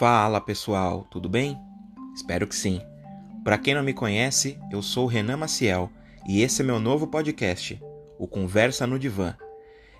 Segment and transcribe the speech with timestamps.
[0.00, 1.58] Fala pessoal, tudo bem?
[2.14, 2.80] Espero que sim.
[3.44, 5.90] Para quem não me conhece, eu sou Renan Maciel
[6.26, 7.78] e esse é meu novo podcast,
[8.18, 9.36] o Conversa no Divã.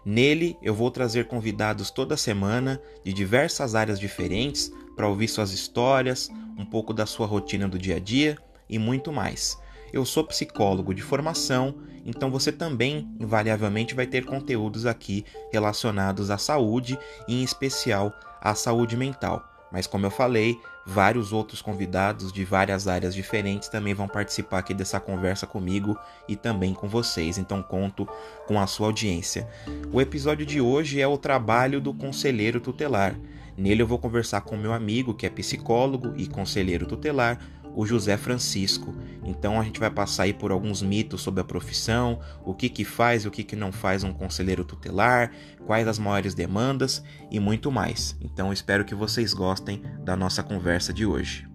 [0.02, 6.30] Nele eu vou trazer convidados toda semana de diversas áreas diferentes para ouvir suas histórias,
[6.56, 8.38] um pouco da sua rotina do dia a dia
[8.70, 9.58] e muito mais.
[9.92, 11.74] Eu sou psicólogo de formação,
[12.06, 16.98] então você também invariavelmente vai ter conteúdos aqui relacionados à saúde
[17.28, 19.49] e em especial à saúde mental.
[19.70, 24.74] Mas como eu falei, vários outros convidados de várias áreas diferentes também vão participar aqui
[24.74, 25.96] dessa conversa comigo
[26.28, 28.08] e também com vocês, então conto
[28.46, 29.48] com a sua audiência.
[29.92, 33.14] O episódio de hoje é o trabalho do conselheiro tutelar.
[33.56, 37.38] Nele eu vou conversar com meu amigo que é psicólogo e conselheiro tutelar,
[37.74, 38.94] o José Francisco.
[39.24, 42.84] Então a gente vai passar aí por alguns mitos sobre a profissão, o que que
[42.84, 45.32] faz e o que que não faz um conselheiro tutelar,
[45.66, 48.16] quais as maiores demandas e muito mais.
[48.20, 51.49] Então espero que vocês gostem da nossa conversa de hoje.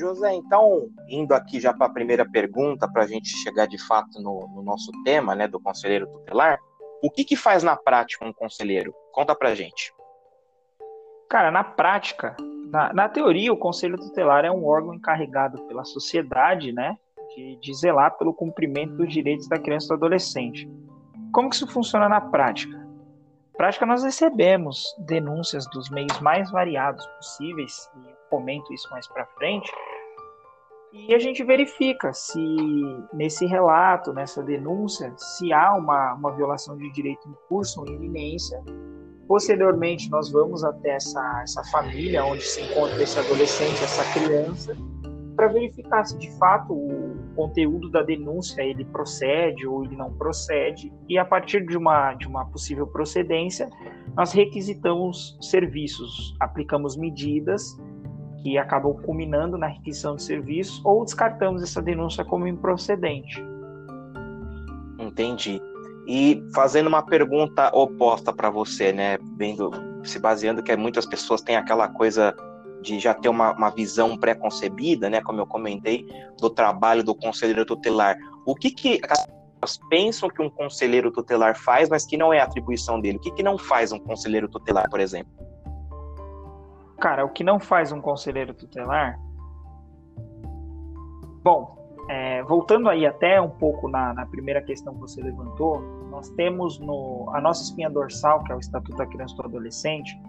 [0.00, 4.20] José, então, indo aqui já para a primeira pergunta, para a gente chegar de fato
[4.20, 6.58] no, no, nosso tema, né, do conselheiro tutelar,
[7.02, 8.94] o que que faz na prática um conselheiro?
[9.12, 9.92] Conta para gente.
[11.28, 12.34] Cara, na prática,
[12.70, 16.96] na, na, teoria, o conselho tutelar é um órgão encarregado pela sociedade, né,
[17.34, 20.68] de, de zelar pelo cumprimento dos direitos da criança e do adolescente.
[21.32, 22.76] Como que isso funciona na prática?
[22.76, 29.26] Na prática, nós recebemos denúncias dos meios mais variados possíveis, e comento isso mais para
[29.26, 29.70] frente,
[30.92, 32.40] e a gente verifica se
[33.12, 37.94] nesse relato, nessa denúncia, se há uma, uma violação de direito em curso ou em
[37.94, 38.60] iminência.
[39.28, 44.76] Posteriormente, nós vamos até essa, essa família onde se encontra esse adolescente, essa criança,
[45.36, 50.92] para verificar se de fato o conteúdo da denúncia ele procede ou ele não procede.
[51.08, 53.70] E a partir de uma, de uma possível procedência,
[54.16, 57.78] nós requisitamos serviços, aplicamos medidas
[58.42, 63.42] que acabam culminando na requisição de serviço, ou descartamos essa denúncia como improcedente.
[64.98, 65.60] Entendi.
[66.06, 69.70] E fazendo uma pergunta oposta para você, né, vendo,
[70.02, 72.34] se baseando que muitas pessoas têm aquela coisa
[72.82, 76.06] de já ter uma, uma visão pré-concebida, né, como eu comentei,
[76.38, 78.16] do trabalho do conselheiro tutelar.
[78.46, 79.26] O que que as
[79.60, 83.18] pessoas pensam que um conselheiro tutelar faz, mas que não é atribuição dele?
[83.18, 85.49] O que que não faz um conselheiro tutelar, por exemplo?
[87.00, 89.18] Cara, o que não faz um conselheiro tutelar.
[91.42, 91.80] Bom,
[92.10, 95.80] é, voltando aí até um pouco na, na, primeira questão que você levantou,
[96.10, 99.44] nós temos no, a nossa espinha dorsal, que é o Estatuto da Criança e do
[99.44, 100.20] Adolescente,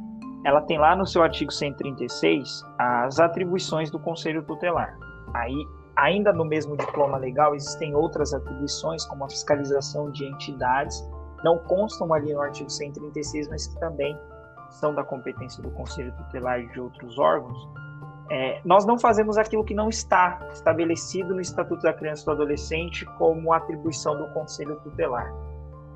[0.46, 4.98] ela tem lá no seu artigo 136 as atribuições do Conselho Tutelar.
[5.34, 5.56] Aí,
[5.96, 11.04] ainda no mesmo diploma legal, existem outras atribuições, como a fiscalização de entidades,
[11.44, 14.18] não constam ali no artigo 136, mas que também
[14.72, 17.70] são da competência do Conselho Tutelar e de outros órgãos,
[18.30, 22.32] é, nós não fazemos aquilo que não está estabelecido no Estatuto da Criança e do
[22.32, 25.30] Adolescente como atribuição do Conselho Tutelar.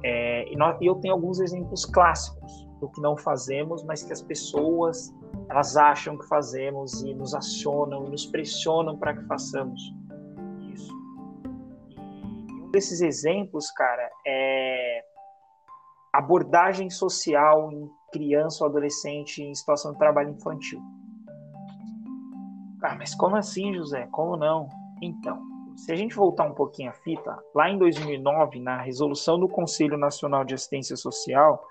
[0.03, 4.11] É, e, nós, e eu tenho alguns exemplos clássicos do que não fazemos, mas que
[4.11, 5.15] as pessoas
[5.49, 9.81] elas acham que fazemos e nos acionam nos pressionam para que façamos
[10.73, 10.93] isso.
[11.97, 15.03] E um desses exemplos, cara, é
[16.17, 20.79] abordagem social em criança ou adolescente em situação de trabalho infantil.
[22.81, 24.07] Ah, mas como assim, José?
[24.11, 24.69] Como não?
[25.01, 25.41] Então,
[25.75, 29.97] se a gente voltar um pouquinho a fita, lá em 2009, na resolução do Conselho
[29.97, 31.65] Nacional de Assistência Social,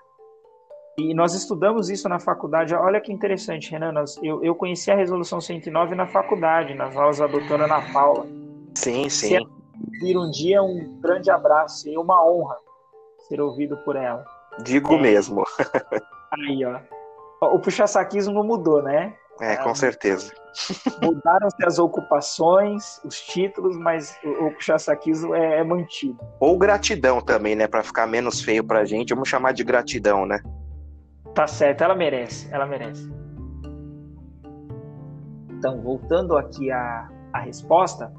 [0.97, 2.73] e nós estudamos isso na faculdade.
[2.73, 3.91] Olha que interessante, Renan.
[3.91, 8.25] Nós, eu, eu conheci a resolução 109 na faculdade, nas aulas da doutora Ana Paula.
[8.75, 9.39] Sim, sim.
[9.99, 12.57] vir um dia, um grande abraço e uma honra
[13.27, 14.23] ser ouvido por ela.
[14.63, 15.43] Digo é, mesmo.
[16.31, 16.79] Aí, ó.
[17.41, 19.13] O puxa-saquismo não mudou, né?
[19.41, 20.31] É, com certeza.
[21.03, 26.17] Mudaram-se as ocupações, os títulos, mas o, puxa-saquismo é, é, mantido.
[26.39, 27.67] Ou gratidão também, né?
[27.67, 30.41] Para ficar menos feio pra gente, vamos chamar de gratidão, né?
[31.33, 33.11] Tá certo, ela merece, ela merece.
[35.49, 38.13] Então, voltando aqui à, à resposta.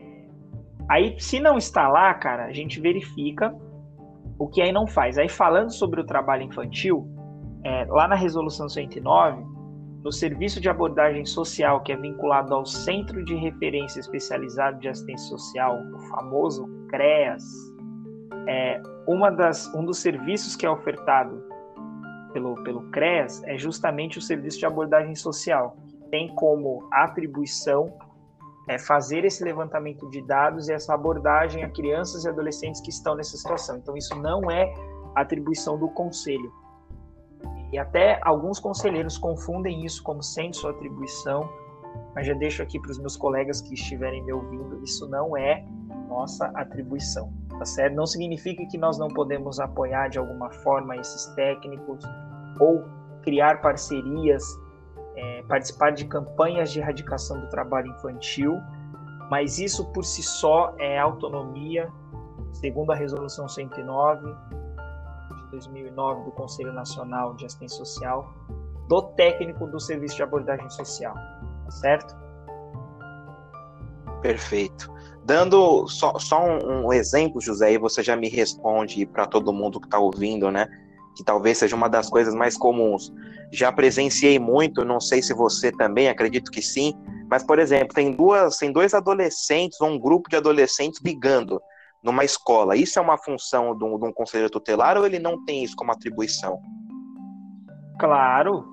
[0.00, 0.28] É,
[0.88, 3.52] aí, se não está lá, cara, a gente verifica
[4.38, 5.18] o que aí não faz.
[5.18, 7.06] Aí falando sobre o trabalho infantil,
[7.64, 9.42] é, lá na resolução 109,
[10.02, 15.28] no serviço de abordagem social que é vinculado ao Centro de Referência Especializado de Assistência
[15.28, 17.42] Social, o famoso CREAS,
[18.46, 21.42] é, uma das, um dos serviços que é ofertado
[22.34, 27.96] pelo, pelo CREAS é justamente o serviço de abordagem social, que tem como atribuição
[28.68, 33.14] é, fazer esse levantamento de dados e essa abordagem a crianças e adolescentes que estão
[33.14, 33.76] nessa situação.
[33.76, 34.72] Então, isso não é
[35.14, 36.52] atribuição do conselho.
[37.72, 41.48] E até alguns conselheiros confundem isso como sendo sua atribuição,
[42.14, 45.64] mas já deixo aqui para os meus colegas que estiverem me ouvindo, isso não é
[46.08, 47.94] nossa atribuição, tá certo?
[47.94, 52.04] Não significa que nós não podemos apoiar de alguma forma esses técnicos
[52.60, 52.84] ou
[53.22, 54.44] criar parcerias,
[55.16, 58.60] é, participar de campanhas de erradicação do trabalho infantil,
[59.30, 61.90] mas isso por si só é autonomia,
[62.52, 68.32] segundo a Resolução 109 de 2009 do Conselho Nacional de Assistência Social,
[68.88, 72.14] do técnico do Serviço de Abordagem Social, tá certo?
[74.20, 74.92] Perfeito.
[75.24, 79.80] Dando só, só um, um, exemplo, José, e você já me responde para todo mundo
[79.80, 80.66] que está ouvindo, né?
[81.16, 83.12] Que talvez seja uma das coisas mais comuns.
[83.52, 86.94] Já presenciei muito, não sei se você também, acredito que sim,
[87.28, 91.60] mas, por exemplo, tem, duas, tem dois adolescentes ou um grupo de adolescentes brigando
[92.02, 92.76] numa escola.
[92.76, 95.74] Isso é uma função de um, de um conselheiro tutelar ou ele não tem isso
[95.76, 96.60] como atribuição?
[97.98, 98.66] Claro,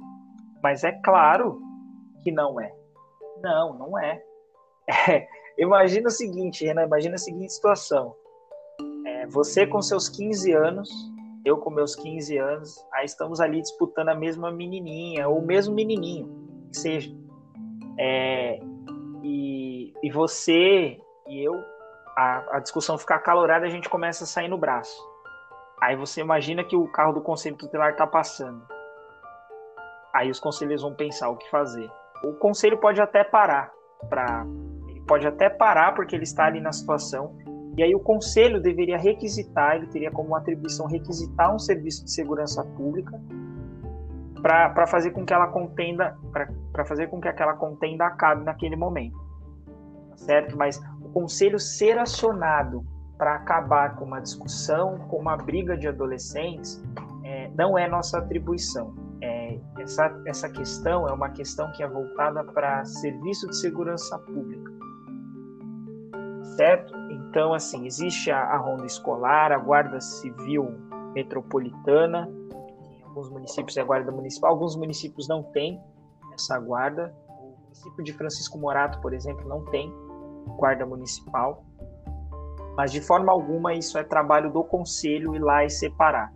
[0.62, 1.62] mas é claro
[2.22, 2.72] que não é.
[3.42, 4.22] Não, não é.
[5.10, 5.28] é
[5.58, 8.16] Imagina o seguinte, Renan, imagina a seguinte situação.
[9.06, 10.90] É, você com seus 15 anos,
[11.44, 15.74] eu com meus 15 anos, aí estamos ali disputando a mesma menininha, ou o mesmo
[15.74, 16.30] menininho,
[16.70, 17.12] que seja.
[17.98, 18.60] É,
[19.24, 21.54] e, e você e eu,
[22.16, 25.02] a, a discussão acalorada, a gente começa a sair no braço.
[25.82, 28.62] Aí você imagina que o carro do conselho tutelar está passando.
[30.14, 31.90] Aí os conselheiros vão pensar o que fazer.
[32.24, 33.72] O conselho pode até parar
[34.10, 34.46] para
[35.08, 37.36] pode até parar porque ele está ali na situação.
[37.78, 42.64] E aí o conselho deveria requisitar, ele teria como atribuição requisitar um serviço de segurança
[42.64, 43.20] pública
[44.42, 46.18] para fazer com que ela contenda,
[46.72, 49.18] para fazer com que aquela contenda acabe naquele momento.
[50.16, 50.58] Certo?
[50.58, 52.84] Mas o conselho ser acionado
[53.18, 56.84] para acabar com uma discussão, com uma briga de adolescentes,
[57.24, 58.94] é, não é nossa atribuição.
[59.22, 64.72] É, essa, essa questão é uma questão que é voltada para serviço de segurança pública
[66.56, 66.94] certo?
[67.32, 70.66] Então, assim, existe a, a Ronda Escolar, a Guarda Civil
[71.14, 72.30] Metropolitana,
[73.06, 75.82] alguns municípios é a Guarda Municipal, alguns municípios não têm
[76.34, 77.16] essa guarda.
[77.30, 79.90] O município de Francisco Morato, por exemplo, não tem
[80.58, 81.64] guarda municipal.
[82.76, 86.34] Mas de forma alguma isso é trabalho do conselho ir lá e separar.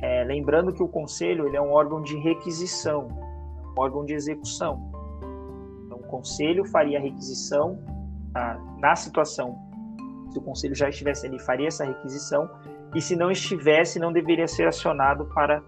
[0.00, 3.08] É, lembrando que o conselho ele é um órgão de requisição,
[3.76, 4.88] um órgão de execução.
[5.84, 7.76] Então, o conselho faria a requisição
[8.78, 9.67] na situação,
[10.30, 12.48] se o conselho já estivesse ali, faria essa requisição,
[12.94, 15.62] e se não estivesse, não deveria ser acionado para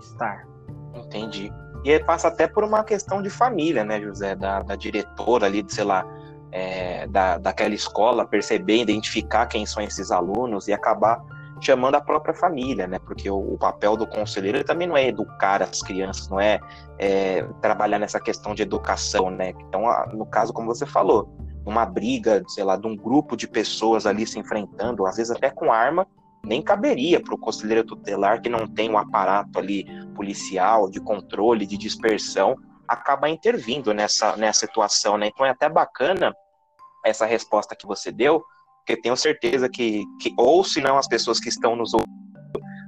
[0.00, 0.46] estar.
[0.94, 1.52] Entendi.
[1.84, 4.34] E passa até por uma questão de família, né, José?
[4.34, 6.04] Da, da diretora ali, de, sei lá,
[6.50, 11.22] é, da, daquela escola, perceber, identificar quem são esses alunos e acabar
[11.60, 12.98] chamando a própria família, né?
[12.98, 16.60] Porque o, o papel do conselheiro também não é educar as crianças, não é,
[16.98, 19.54] é, trabalhar nessa questão de educação, né?
[19.68, 21.28] Então, no caso, como você falou,
[21.66, 25.50] uma briga, sei lá, de um grupo de pessoas ali se enfrentando, às vezes até
[25.50, 26.06] com arma,
[26.44, 29.84] nem caberia para o conselheiro tutelar que não tem um aparato ali
[30.14, 32.56] policial de controle, de dispersão,
[32.86, 35.26] acabar intervindo nessa, nessa situação, né?
[35.26, 36.32] Então é até bacana
[37.04, 38.44] essa resposta que você deu,
[38.78, 42.06] porque tenho certeza que, que ou se não as pessoas que estão nos ouvindo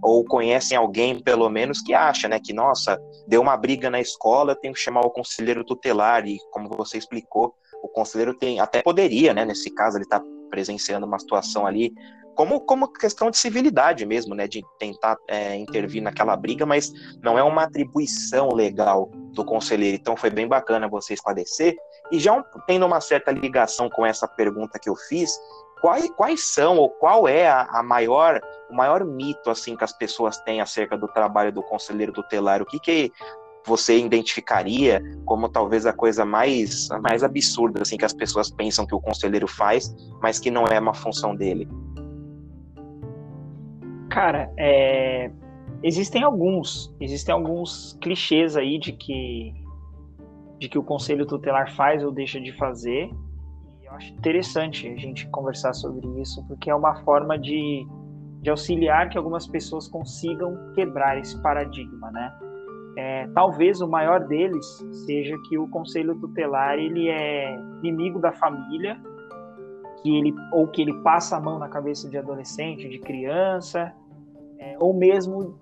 [0.00, 4.54] ou conhecem alguém, pelo menos, que acha, né, que, nossa, deu uma briga na escola,
[4.54, 9.32] tenho que chamar o conselheiro tutelar, e como você explicou, o conselheiro tem, até poderia,
[9.35, 11.92] né, nesse caso, ele está presenciando uma situação ali,
[12.38, 17.37] como, como questão de civilidade mesmo, né, de tentar é, intervir naquela briga, mas não
[17.37, 19.97] é uma atribuição legal do conselheiro.
[20.00, 21.76] Então foi bem bacana você esclarecer.
[22.12, 25.37] E já um, tendo uma certa ligação com essa pergunta que eu fiz,
[25.80, 29.92] quais, quais são ou qual é a, a, maior o maior mito assim que as
[29.92, 32.62] pessoas têm acerca do trabalho do conselheiro tutelar?
[32.62, 33.12] O que, que
[33.66, 38.94] você identificaria como talvez a coisa mais, mais absurda assim que as pessoas pensam que
[38.94, 41.68] o conselheiro faz, mas que não é uma função dele?
[44.10, 45.30] Cara, é...
[45.82, 49.54] existem alguns, existem alguns clichês aí de que
[50.58, 53.10] de que o conselho tutelar faz ou deixa de fazer.
[53.80, 57.86] E eu acho interessante a gente conversar sobre isso, porque é uma forma de,
[58.42, 62.32] de auxiliar que algumas pessoas consigam quebrar esse paradigma, né?
[62.99, 64.67] É, talvez o maior deles
[65.07, 69.00] seja que o conselho tutelar ele é inimigo da família,
[70.02, 73.95] que ele ou que ele passa a mão na cabeça de adolescente, de criança,
[74.59, 75.57] é, ou mesmo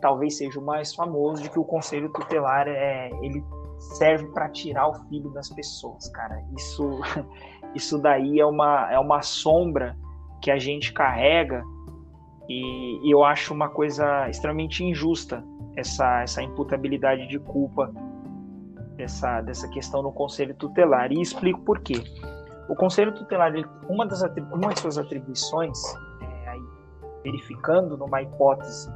[0.00, 3.42] talvez seja o mais famoso, de que o conselho tutelar é ele
[3.98, 6.40] serve para tirar o filho das pessoas, cara.
[6.56, 7.00] Isso,
[7.74, 9.98] isso daí é uma, é uma sombra
[10.40, 11.64] que a gente carrega
[12.48, 15.44] e, e eu acho uma coisa extremamente injusta
[15.76, 17.92] essa, essa imputabilidade de culpa
[18.96, 21.12] dessa, dessa questão no conselho tutelar.
[21.12, 22.02] E explico por quê.
[22.68, 23.52] O conselho tutelar,
[23.88, 24.22] uma das,
[24.52, 25.78] uma de suas atribuições,
[26.20, 26.62] é, aí,
[27.24, 28.90] verificando numa hipótese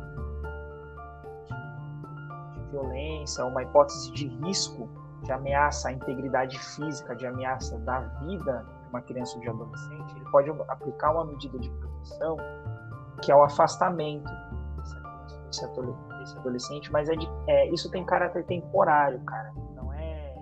[2.54, 4.88] de violência, uma hipótese de risco,
[5.23, 10.14] de ameaça à integridade física, de ameaça da vida de uma criança ou de adolescente,
[10.14, 12.37] ele pode aplicar uma medida de proteção
[13.23, 14.31] que é o afastamento
[16.18, 19.52] desse adolescente, mas é de, é, isso tem caráter temporário, cara.
[19.75, 20.37] Não é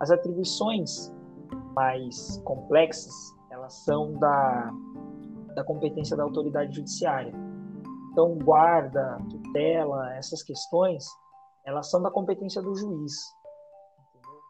[0.00, 1.12] as atribuições
[1.74, 3.12] mais complexas,
[3.50, 4.72] elas são da,
[5.54, 7.32] da competência da autoridade judiciária.
[8.12, 11.04] Então, guarda, tutela, essas questões,
[11.64, 13.12] elas são da competência do juiz.
[13.98, 14.40] Entendeu?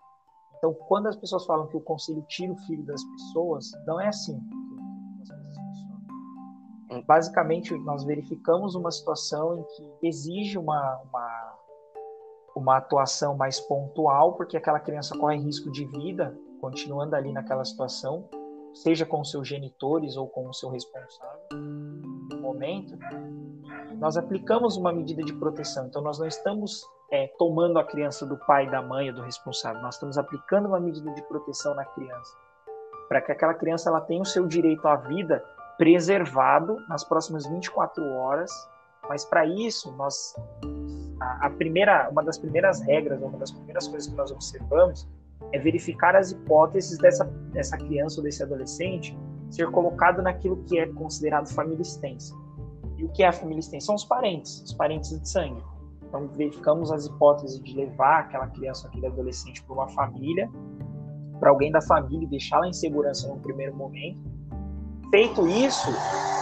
[0.56, 4.06] Então, quando as pessoas falam que o conselho tira o filho das pessoas, não é
[4.06, 4.38] assim.
[7.06, 11.58] Basicamente, nós verificamos uma situação em que exige uma, uma,
[12.54, 18.28] uma atuação mais pontual, porque aquela criança corre risco de vida continuando ali naquela situação,
[18.74, 22.96] seja com seus genitores ou com o seu responsável no momento,
[23.98, 25.86] nós aplicamos uma medida de proteção.
[25.86, 29.80] Então, nós não estamos é, tomando a criança do pai, da mãe ou do responsável,
[29.80, 32.36] nós estamos aplicando uma medida de proteção na criança,
[33.08, 35.42] para que aquela criança ela tenha o seu direito à vida
[35.78, 38.50] preservado nas próximas 24 horas.
[39.08, 40.34] Mas para isso, nós
[41.20, 45.08] a, a primeira, uma das primeiras regras, uma das primeiras coisas que nós observamos
[45.52, 49.16] é verificar as hipóteses dessa, dessa criança ou desse adolescente
[49.50, 52.34] ser colocado naquilo que é considerado família extensa.
[52.96, 53.86] E o que é a família extensa?
[53.86, 55.62] São os parentes, os parentes de sangue.
[56.02, 60.50] Então, verificamos as hipóteses de levar aquela criança, aquele adolescente para uma família,
[61.38, 64.35] para alguém da família e deixá-la em segurança no primeiro momento.
[65.10, 65.90] Feito isso,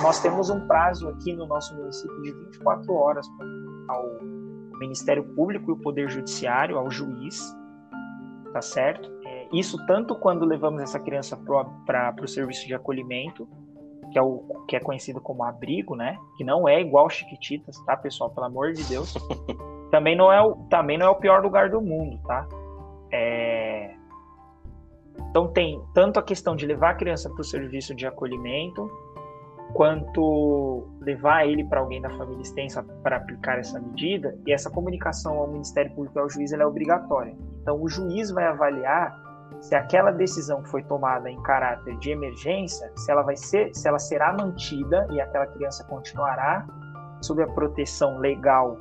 [0.02, 3.26] nós temos um prazo aqui no nosso município de 24 horas
[3.88, 4.04] ao
[4.78, 7.54] Ministério Público e o Poder Judiciário, ao juiz,
[8.52, 9.10] tá certo?
[9.24, 11.36] É, isso tanto quando levamos essa criança
[11.86, 13.48] para o serviço de acolhimento,
[14.12, 16.16] que é o que é conhecido como abrigo, né?
[16.36, 18.30] Que não é igual Chiquititas, tá, pessoal?
[18.30, 19.14] Pelo amor de Deus.
[19.90, 22.46] também não é o, também não é o pior lugar do mundo, tá?
[23.12, 23.53] É...
[25.34, 28.88] Então tem tanto a questão de levar a criança para o serviço de acolhimento,
[29.72, 35.36] quanto levar ele para alguém da família extensa para aplicar essa medida, e essa comunicação
[35.40, 37.36] ao Ministério Público e ao juiz é obrigatória.
[37.60, 39.12] Então, o juiz vai avaliar
[39.60, 43.98] se aquela decisão foi tomada em caráter de emergência, se ela vai ser, se ela
[43.98, 46.64] será mantida e aquela criança continuará
[47.20, 48.78] sob a proteção legal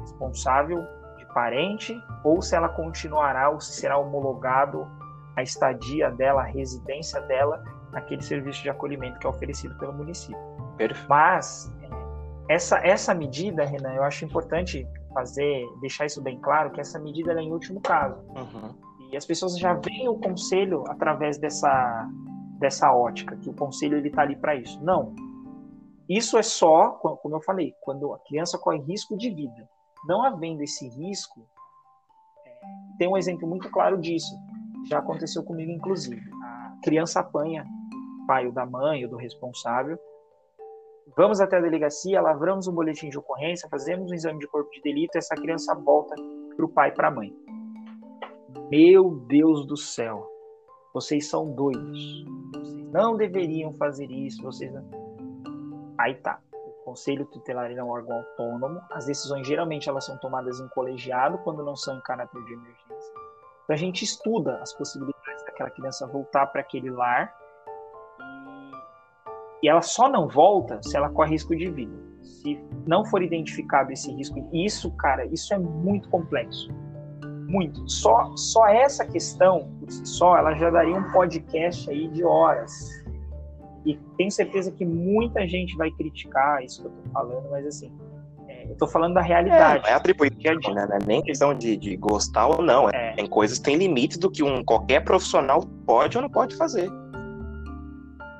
[0.00, 0.82] responsável
[1.18, 5.03] de parente, ou se ela continuará ou se será homologado
[5.36, 7.62] a estadia dela, a residência dela
[7.92, 10.38] naquele serviço de acolhimento que é oferecido pelo município.
[10.76, 11.08] Perfeito.
[11.08, 11.72] Mas
[12.48, 17.32] essa essa medida, Renan, eu acho importante fazer, deixar isso bem claro, que essa medida
[17.32, 18.20] é em último caso.
[18.30, 18.74] Uhum.
[19.12, 22.10] E as pessoas já veem o conselho através dessa,
[22.58, 24.82] dessa ótica, que o conselho ele está ali para isso.
[24.82, 25.14] Não.
[26.08, 29.68] Isso é só, como eu falei, quando a criança corre risco de vida.
[30.06, 31.46] Não havendo esse risco,
[32.44, 32.50] é,
[32.98, 34.34] tem um exemplo muito claro disso.
[34.86, 36.22] Já aconteceu comigo, inclusive.
[36.42, 37.64] A criança apanha
[38.22, 39.98] o pai ou da mãe ou do responsável
[41.16, 44.80] Vamos até a delegacia, lavramos um boletim de ocorrência, fazemos um exame de corpo de
[44.80, 46.14] delito, essa criança volta
[46.56, 47.32] para o pai e para a mãe.
[48.70, 50.26] Meu Deus do céu,
[50.94, 52.24] vocês são doidos.
[52.54, 54.42] Vocês não deveriam fazer isso.
[54.42, 54.82] Vocês não...
[55.98, 56.40] Aí tá.
[56.52, 58.80] O conselho tutelar é um órgão autônomo.
[58.90, 63.23] As decisões geralmente elas são tomadas em colegiado quando não são em caráter de emergência.
[63.64, 67.34] Então a gente estuda as possibilidades daquela criança voltar para aquele lar
[69.64, 71.96] e ela só não volta se ela corre risco de vida.
[72.20, 76.70] Se não for identificado esse risco, isso, cara, isso é muito complexo.
[77.48, 77.88] Muito.
[77.88, 82.70] Só, só essa questão, por si só, ela já daria um podcast aí de horas.
[83.86, 87.90] E tenho certeza que muita gente vai criticar isso que eu tô falando, mas assim,
[88.68, 89.86] eu tô falando da realidade.
[89.86, 90.36] É, é atribuído,
[90.74, 90.86] né?
[90.86, 92.88] Não é nem questão de, de gostar ou não.
[92.90, 93.12] É.
[93.12, 96.90] Tem coisas têm limites do que um qualquer profissional pode ou não pode fazer.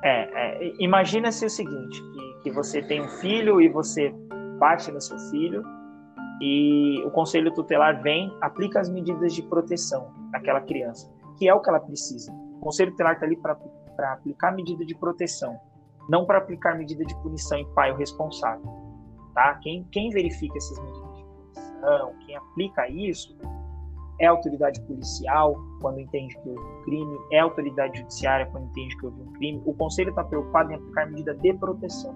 [0.02, 4.14] É, é imagina-se o seguinte, que, que você tem um filho e você
[4.58, 5.62] bate no seu filho
[6.40, 11.60] e o conselho tutelar vem, aplica as medidas de proteção naquela criança, que é o
[11.60, 12.32] que ela precisa.
[12.32, 15.56] O conselho tutelar está ali para aplicar medida de proteção,
[16.08, 18.83] não para aplicar medida de punição em pai o responsável.
[19.34, 19.54] Tá?
[19.62, 23.36] Quem, quem verifica essas medidas de punição, quem aplica isso,
[24.20, 28.66] é a autoridade policial quando entende que houve um crime, é a autoridade judiciária quando
[28.66, 29.62] entende que houve um crime.
[29.66, 32.14] O conselho está preocupado em aplicar medida de proteção.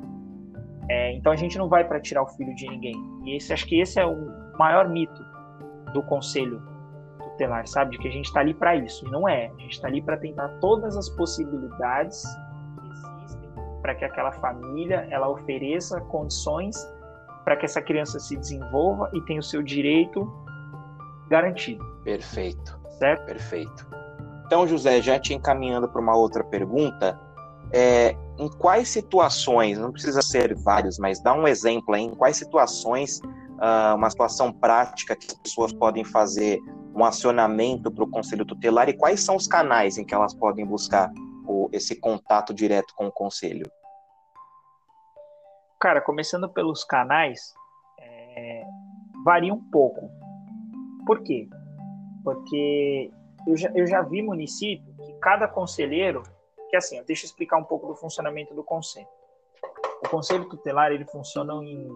[0.89, 2.95] É, então a gente não vai para tirar o filho de ninguém.
[3.25, 5.23] E esse, acho que esse é o maior mito
[5.93, 6.63] do conselho
[7.19, 7.93] tutelar, sabe?
[7.93, 9.07] De que a gente está ali para isso.
[9.07, 9.47] E não é.
[9.47, 12.25] A gente está ali para tentar todas as possibilidades
[12.81, 12.89] que
[13.25, 13.51] existem
[13.83, 16.77] para que aquela família ela ofereça condições
[17.49, 20.31] para que essa criança se desenvolva e tenha o seu direito
[21.31, 21.83] garantido.
[22.05, 22.79] Perfeito.
[22.99, 23.25] Certo?
[23.25, 23.87] Perfeito.
[24.45, 27.19] Então, José, já te encaminhando para uma outra pergunta,
[27.73, 32.37] é, em quais situações, não precisa ser vários, mas dá um exemplo aí, em quais
[32.37, 36.61] situações, uh, uma situação prática que as pessoas podem fazer
[36.95, 40.67] um acionamento para o conselho tutelar e quais são os canais em que elas podem
[40.67, 41.11] buscar
[41.47, 43.65] o, esse contato direto com o conselho?
[45.81, 47.55] Cara, começando pelos canais,
[48.01, 48.65] é,
[49.25, 50.11] varia um pouco.
[51.07, 51.49] Por quê?
[52.25, 53.13] Porque
[53.47, 56.25] eu já, eu já vi município que cada conselheiro,
[56.69, 59.07] que assim, deixa eu explicar um pouco do funcionamento do conselho.
[60.05, 61.89] O conselho tutelar ele funciona em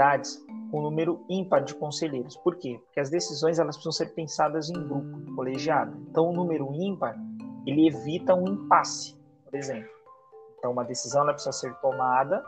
[0.00, 2.34] unidades com número ímpar de conselheiros.
[2.38, 2.80] Por quê?
[2.86, 5.94] Porque as decisões elas precisam ser pensadas em grupo, colegiado.
[6.08, 7.14] Então o número ímpar
[7.66, 9.90] ele evita um impasse, por exemplo.
[10.58, 12.42] Então uma decisão ela precisa ser tomada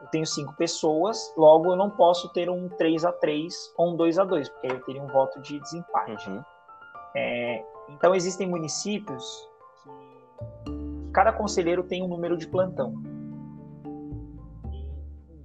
[0.00, 3.96] eu tenho cinco pessoas, logo eu não posso ter um 3 a 3 ou um
[3.96, 6.30] 2 a 2 porque aí eu teria um voto de desempate.
[6.30, 6.42] Uhum.
[7.14, 9.48] É, então existem municípios
[10.64, 12.94] que cada conselheiro tem um número de plantão.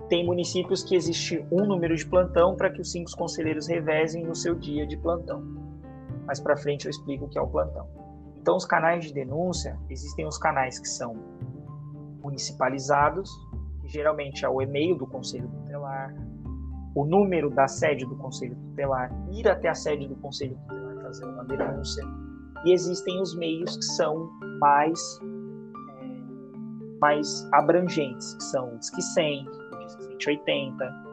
[0.07, 4.35] Tem municípios que existe um número de plantão para que os cinco conselheiros revezem no
[4.35, 5.41] seu dia de plantão.
[6.25, 7.87] Mais para frente eu explico o que é o plantão.
[8.37, 11.15] Então os canais de denúncia, existem os canais que são
[12.21, 13.29] municipalizados,
[13.85, 16.13] geralmente é o e-mail do Conselho Tutelar,
[16.95, 21.25] o número da sede do Conselho Tutelar, ir até a sede do Conselho Tutelar fazer
[21.25, 22.03] uma denúncia.
[22.65, 24.99] E existem os meios que são mais,
[26.01, 31.05] é, mais abrangentes, que são o Disque 100, o Disque 180,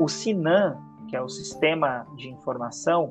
[0.00, 0.78] o SINAM,
[1.08, 3.10] que é o Sistema de Informação,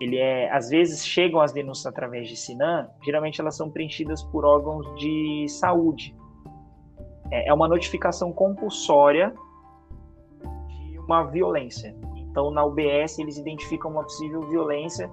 [0.00, 4.44] ele é, às vezes chegam as denúncias através de SINAM, geralmente elas são preenchidas por
[4.44, 6.16] órgãos de saúde,
[7.30, 9.34] é, é uma notificação compulsória
[10.68, 11.94] de uma violência.
[12.16, 15.10] Então, na UBS, eles identificam uma possível violência,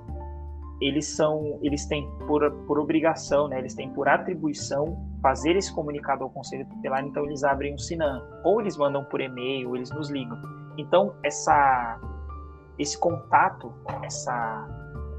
[0.79, 6.23] eles são, eles têm por, por obrigação, né, eles têm por atribuição fazer esse comunicado
[6.23, 9.89] ao Conselho Tutelar, então eles abrem um SINAM, ou eles mandam por e-mail, ou eles
[9.91, 10.37] nos ligam.
[10.77, 11.99] Então, essa,
[12.77, 14.67] esse contato, essa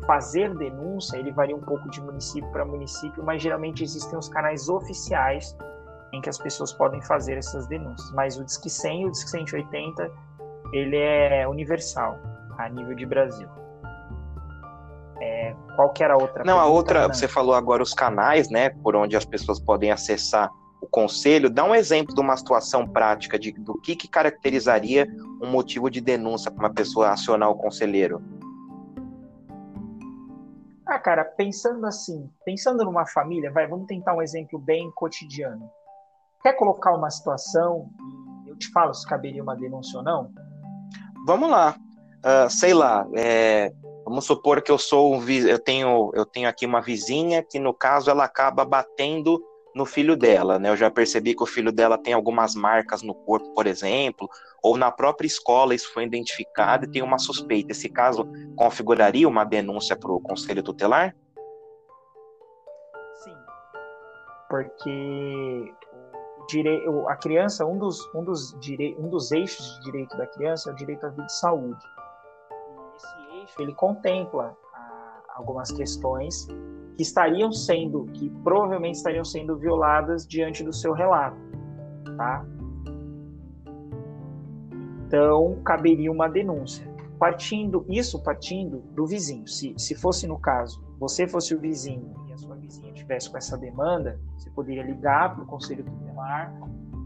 [0.07, 4.69] fazer denúncia, ele varia um pouco de município para município, mas geralmente existem os canais
[4.69, 5.55] oficiais
[6.13, 8.11] em que as pessoas podem fazer essas denúncias.
[8.13, 10.11] Mas o Disque 100 e o Disque 180,
[10.73, 12.19] ele é universal
[12.57, 13.49] a nível de Brasil.
[15.21, 16.45] É, qual que era a outra?
[16.45, 20.51] Não, a outra, você falou agora os canais, né, por onde as pessoas podem acessar
[20.81, 21.51] o conselho.
[21.51, 25.07] Dá um exemplo de uma situação prática de, do que, que caracterizaria
[25.43, 28.23] um motivo de denúncia para uma pessoa acionar o conselheiro.
[30.87, 35.71] Ah, cara, pensando assim, pensando numa família, vai, vamos tentar um exemplo bem cotidiano.
[36.43, 37.91] Quer colocar uma situação
[38.47, 40.31] e eu te falo se caberia uma denúncia ou não?
[41.27, 41.77] Vamos lá.
[42.19, 43.73] Uh, sei lá, é,
[44.05, 47.73] vamos supor que eu sou um, eu tenho eu tenho aqui uma vizinha que no
[47.73, 49.41] caso ela acaba batendo
[49.75, 50.71] no filho dela, né?
[50.71, 54.29] Eu já percebi que o filho dela tem algumas marcas no corpo, por exemplo,
[54.63, 57.73] ou na própria escola isso foi identificado e tem uma suspeita.
[57.73, 61.15] Esse caso configuraria uma denúncia para o conselho tutelar?
[63.23, 63.37] Sim,
[64.49, 65.73] porque
[67.09, 70.73] a criança, um dos, um, dos direi, um dos eixos de direito da criança é
[70.73, 71.85] o direito à vida e saúde.
[72.51, 76.47] E esse eixo, ele contempla ah, algumas questões
[76.97, 81.37] que estariam sendo, que provavelmente estariam sendo violadas diante do seu relato,
[82.17, 82.45] tá?
[85.07, 86.89] Então, caberia uma denúncia.
[87.19, 89.47] Partindo, isso partindo do vizinho.
[89.47, 94.19] Se, se fosse no caso, você fosse o vizinho sua vizinha tivesse com essa demanda,
[94.37, 96.53] você poderia ligar para o Conselho Tutelar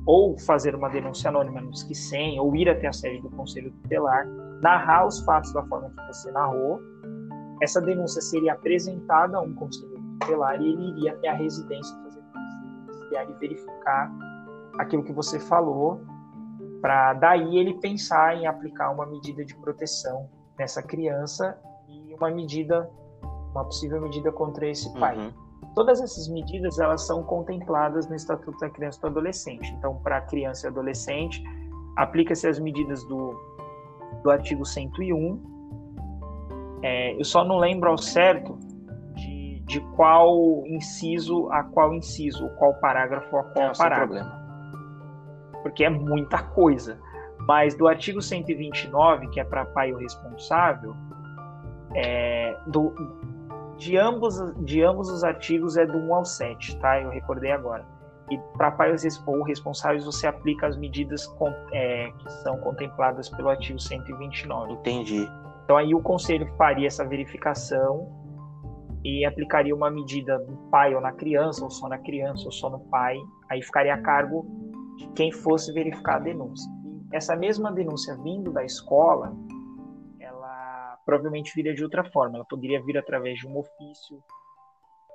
[0.06, 3.70] ou fazer uma denúncia anônima no Disque 100 ou ir até a sede do Conselho
[3.70, 4.26] Tutelar,
[4.60, 6.80] narrar os fatos da forma que você narrou.
[7.60, 12.22] Essa denúncia seria apresentada a um Conselho Tutelar e ele iria até a residência fazer
[13.16, 14.10] a e verificar
[14.78, 16.00] aquilo que você falou,
[16.80, 22.90] para daí ele pensar em aplicar uma medida de proteção nessa criança e uma medida,
[23.52, 25.16] uma possível medida contra esse pai.
[25.16, 25.32] Uhum.
[25.74, 29.72] Todas essas medidas elas são contempladas no Estatuto da Criança e do Adolescente.
[29.78, 31.42] Então, para criança e adolescente,
[31.96, 33.34] aplica-se as medidas do,
[34.22, 35.40] do artigo 101.
[36.82, 38.58] É, eu só não lembro ao certo
[39.14, 44.30] de, de qual inciso a qual inciso, qual parágrafo a qual é, parágrafo.
[45.62, 46.98] Porque é muita coisa.
[47.46, 50.94] Mas do artigo 129, que é para pai o responsável,
[51.94, 52.94] é, do,
[53.82, 57.00] de, ambos, de ambos os artigos é do 1 ao 7, tá?
[57.00, 57.84] Eu recordei agora.
[58.30, 63.48] E para pais ou responsáveis você aplica as medidas com, é, que são contempladas pelo
[63.48, 64.72] artigo 129.
[64.74, 65.28] Entendi.
[65.64, 68.08] Então aí o conselho faria essa verificação
[69.04, 72.70] e aplicaria uma medida no pai ou na criança, ou só na criança, ou só
[72.70, 73.16] no pai.
[73.50, 74.46] Aí ficaria a cargo
[74.96, 76.70] de quem fosse verificar a denúncia.
[77.12, 79.34] Essa mesma denúncia vindo da escola,
[81.04, 82.36] provavelmente viria de outra forma.
[82.36, 84.22] Ela poderia vir através de um ofício,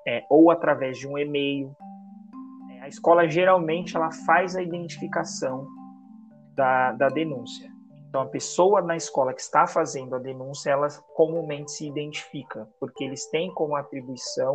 [0.07, 1.75] é, ou através de um e-mail,
[2.87, 5.67] a escola geralmente ela faz a identificação
[6.55, 7.69] da, da denúncia.
[8.07, 13.03] Então, a pessoa na escola que está fazendo a denúncia, ela comumente se identifica, porque
[13.03, 14.53] eles têm como atribuição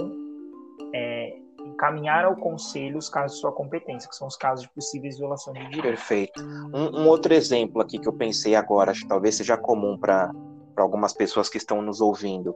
[0.94, 5.18] é, encaminhar ao conselho os casos de sua competência, que são os casos de possíveis
[5.18, 5.82] violações de direito.
[5.82, 6.42] Perfeito.
[6.42, 10.32] Um, um outro exemplo aqui que eu pensei agora, acho que talvez seja comum para
[10.76, 12.54] algumas pessoas que estão nos ouvindo.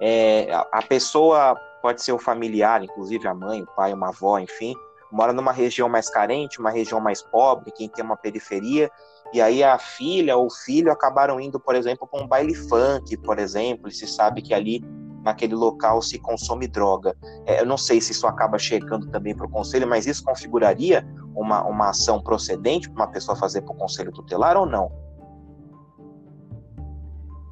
[0.00, 4.38] É, a, a pessoa pode ser o familiar, inclusive a mãe, o pai, uma avó,
[4.38, 4.74] enfim,
[5.10, 8.90] mora numa região mais carente, uma região mais pobre, quem tem uma periferia,
[9.32, 13.16] e aí a filha ou o filho acabaram indo, por exemplo, para um baile funk,
[13.18, 14.82] por exemplo, e se sabe que ali
[15.22, 17.14] naquele local se consome droga.
[17.46, 21.06] É, eu não sei se isso acaba chegando também para o conselho, mas isso configuraria
[21.34, 24.90] uma, uma ação procedente para uma pessoa fazer para o conselho tutelar ou não?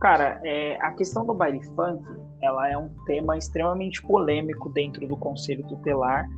[0.01, 2.05] Cara, é, a questão do baile funk,
[2.43, 6.29] ela é um tema extremamente polêmico dentro do conselho tutelar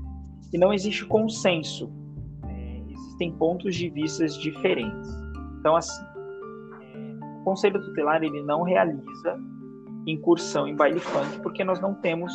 [0.53, 1.93] e não existe consenso.
[2.47, 5.09] É, existem pontos de vista diferentes.
[5.59, 6.03] Então, assim,
[6.83, 9.39] é, o Conselho Tutelar ele não realiza
[10.07, 12.33] incursão em baile funk porque nós não temos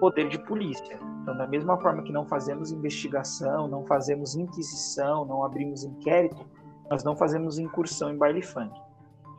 [0.00, 0.98] poder de polícia.
[1.22, 6.44] Então, da mesma forma que não fazemos investigação, não fazemos inquisição, não abrimos inquérito,
[6.90, 8.78] nós não fazemos incursão em baile funk.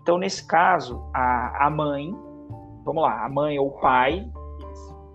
[0.06, 2.16] Então, nesse caso, a, a mãe,
[2.84, 4.32] vamos lá, a mãe ou o pai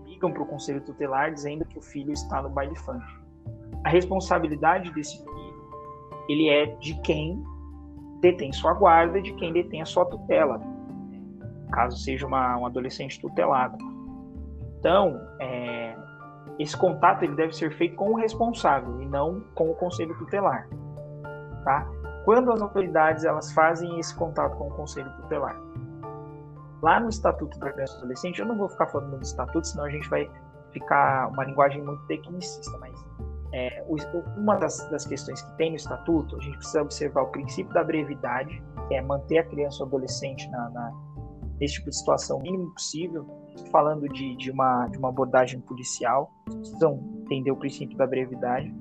[0.05, 3.00] ligam para o conselho tutelar dizendo que o filho está no baile funk.
[3.85, 5.70] A responsabilidade desse filho,
[6.29, 7.40] ele é de quem
[8.20, 10.61] detém sua guarda, de quem detém a sua tutela,
[11.70, 13.79] caso seja uma, um adolescente tutelado.
[14.81, 15.96] Então, é,
[16.59, 20.68] esse contato ele deve ser feito com o responsável e não com o conselho tutelar,
[21.62, 21.88] tá?
[22.24, 25.56] Quando as autoridades elas fazem esse contato com o conselho tutelar,
[26.83, 29.85] Lá no Estatuto da Criança e Adolescente, eu não vou ficar falando do Estatuto, senão
[29.85, 30.30] a gente vai
[30.72, 32.94] ficar uma linguagem muito tecnicista, mas
[33.52, 33.85] é,
[34.37, 37.85] uma das, das, questões que tem no Estatuto, a gente precisa observar o princípio da
[37.85, 40.92] brevidade, que é manter a criança ou adolescente na, na,
[41.61, 43.26] nesse tipo de situação o mínimo possível,
[43.70, 48.72] falando de, de, uma, de uma abordagem policial, precisam entender o princípio da brevidade.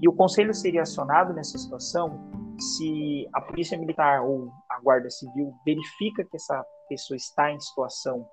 [0.00, 5.54] E o conselho seria acionado nessa situação se a polícia militar ou a guarda civil
[5.64, 8.26] verifica que essa pessoa está em situação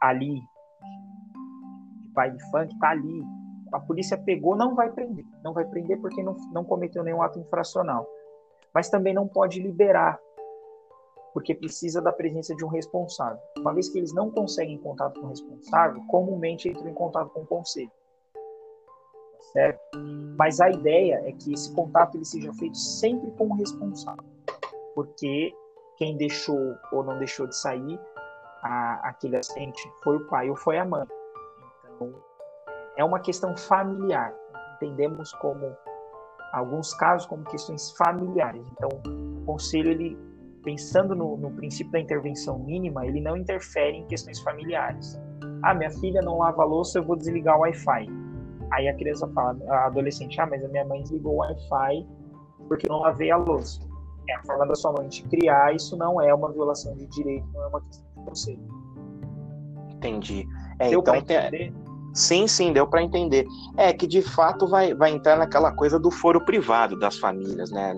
[0.00, 0.40] ali
[2.02, 3.22] de baile funk, está ali,
[3.72, 5.24] a polícia pegou, não vai prender.
[5.42, 8.06] Não vai prender porque não, não cometeu nenhum ato infracional.
[8.72, 10.18] Mas também não pode liberar,
[11.32, 13.40] porque precisa da presença de um responsável.
[13.58, 17.40] Uma vez que eles não conseguem contato com o responsável, comumente entram em contato com
[17.40, 17.90] o conselho.
[19.54, 19.80] Certo?
[20.36, 24.24] Mas a ideia é que esse contato ele seja feito sempre com o responsável.
[24.96, 25.54] Porque
[25.96, 27.98] quem deixou ou não deixou de sair
[28.64, 31.06] a, aquele acidente foi o pai ou foi a mãe.
[31.94, 32.12] Então,
[32.96, 34.34] é uma questão familiar.
[34.74, 35.76] Entendemos como
[36.52, 38.66] alguns casos como questões familiares.
[38.72, 40.18] Então, o conselho ele
[40.64, 45.20] pensando no, no, princípio da intervenção mínima, ele não interfere em questões familiares.
[45.62, 48.23] Ah, minha filha não lava a louça, eu vou desligar o Wi-Fi.
[48.74, 52.06] Aí a criança fala, a adolescente, ah, mas a minha mãe desligou o Wi-Fi
[52.68, 53.80] porque eu não lavei a louça
[54.28, 57.46] é a forma da sua mãe te criar, isso não é uma violação de direito,
[57.52, 58.68] não é uma questão de conselho.
[59.90, 60.46] Entendi.
[60.78, 61.72] É, deu então, entender?
[62.12, 63.46] Sim, sim, deu para entender.
[63.76, 67.94] É que de fato vai, vai entrar naquela coisa do foro privado das famílias, né?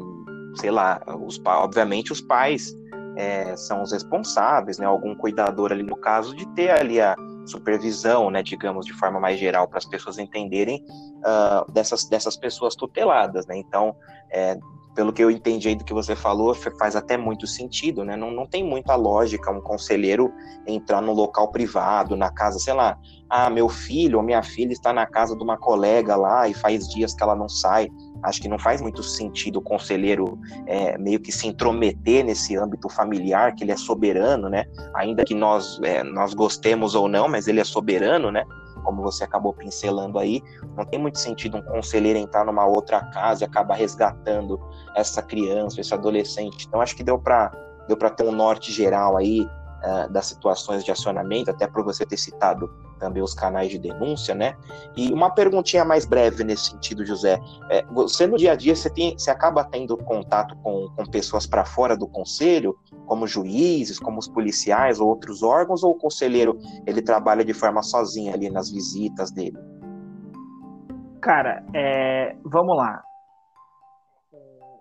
[0.57, 2.75] Sei lá, os, obviamente os pais
[3.17, 4.87] é, são os responsáveis, né?
[4.87, 7.15] Algum cuidador ali no caso de ter ali a
[7.51, 8.43] supervisão, né?
[8.43, 10.85] Digamos de forma mais geral para as pessoas entenderem
[11.19, 13.57] uh, dessas, dessas pessoas tuteladas, né?
[13.57, 13.95] Então,
[14.31, 14.59] é,
[14.97, 18.17] pelo que eu entendi aí do que você falou, faz até muito sentido, né?
[18.17, 20.33] Não, não tem muita lógica um conselheiro
[20.67, 24.95] entrar num local privado, na casa, sei lá, ah, meu filho ou minha filha está
[24.95, 27.89] na casa de uma colega lá e faz dias que ela não sai.
[28.23, 32.89] Acho que não faz muito sentido o conselheiro é, meio que se intrometer nesse âmbito
[32.89, 34.65] familiar, que ele é soberano, né?
[34.95, 38.45] Ainda que nós, é, nós gostemos ou não, mas ele é soberano, né?
[38.83, 40.43] Como você acabou pincelando aí,
[40.77, 44.61] não tem muito sentido um conselheiro entrar numa outra casa e acabar resgatando
[44.95, 46.67] essa criança, esse adolescente.
[46.67, 47.51] Então, acho que deu para
[47.89, 49.47] deu ter um norte geral aí
[49.83, 54.35] uh, das situações de acionamento, até por você ter citado também os canais de denúncia,
[54.35, 54.57] né?
[54.97, 57.39] E uma perguntinha mais breve nesse sentido, José.
[57.71, 61.47] É, você no dia a dia você, tem, você acaba tendo contato com, com pessoas
[61.47, 66.59] para fora do conselho, como juízes, como os policiais ou outros órgãos, ou o conselheiro
[66.87, 69.59] ele trabalha de forma sozinha ali nas visitas dele?
[71.21, 73.03] Cara, é, vamos lá.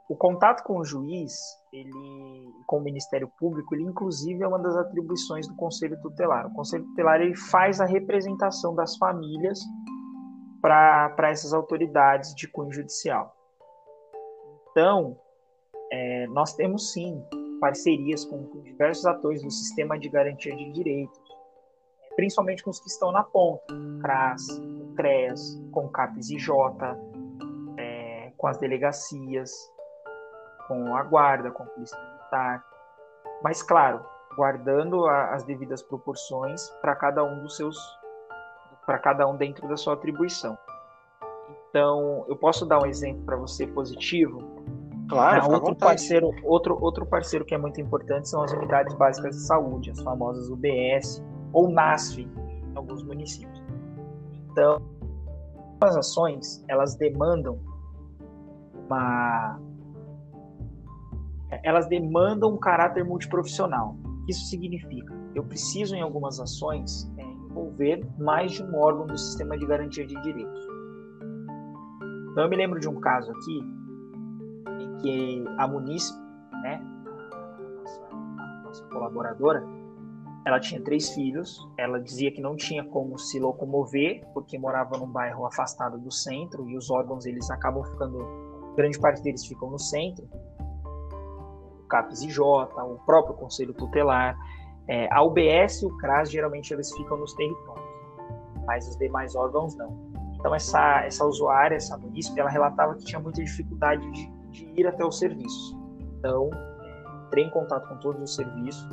[0.08, 1.34] O contato com o juiz
[1.79, 6.47] ele, com o Ministério Público, ele inclusive é uma das atribuições do Conselho Tutelar.
[6.47, 9.59] O Conselho Tutelar ele faz a representação das famílias
[10.61, 13.35] para essas autoridades de cunho judicial.
[14.71, 15.17] Então,
[15.91, 17.23] é, nós temos sim
[17.59, 21.21] parcerias com, diversos atores do sistema de garantia de direitos,
[22.15, 24.41] principalmente com os que estão na ponta, CRAS,
[24.95, 26.97] CREAS, com CAPES e J,
[27.77, 29.51] é, com as delegacias,
[30.67, 32.63] com a guarda, com a polícia militar,
[33.43, 37.78] mas claro, guardando a, as devidas proporções para cada um dos seus,
[38.86, 40.58] para cada um dentro da sua atribuição.
[41.69, 44.41] Então, eu posso dar um exemplo para você positivo.
[45.10, 49.36] Claro, ah, outro parceiro, outro outro parceiro que é muito importante são as unidades básicas
[49.36, 51.23] de saúde, as famosas UBS
[51.54, 53.62] ou NASF em alguns municípios.
[54.51, 54.82] Então,
[55.80, 57.60] as ações elas demandam
[58.73, 59.60] uma
[61.63, 63.97] elas demandam um caráter multiprofissional.
[64.27, 69.58] Isso significa, eu preciso em algumas ações é, envolver mais de um órgão do sistema
[69.58, 70.67] de garantia de direitos.
[72.31, 73.60] Então eu me lembro de um caso aqui
[74.81, 76.19] em que a munícipe,
[76.63, 76.81] né,
[78.39, 79.63] a nossa colaboradora,
[80.45, 81.67] ela tinha três filhos.
[81.77, 86.69] Ela dizia que não tinha como se locomover porque morava num bairro afastado do centro
[86.69, 88.19] e os órgãos eles acabam ficando,
[88.75, 90.27] grande parte deles ficam no centro.
[91.86, 94.38] CAPES e J, o próprio Conselho Tutelar.
[94.88, 97.86] É, a UBS e o CRAS geralmente eles ficam nos territórios,
[98.65, 99.98] mas os demais órgãos não.
[100.36, 104.86] Então essa, essa usuária, essa munícipe, ela relatava que tinha muita dificuldade de, de ir
[104.86, 105.76] até o serviço.
[106.19, 106.50] Então,
[107.28, 108.88] entrei em contato com todos os serviços.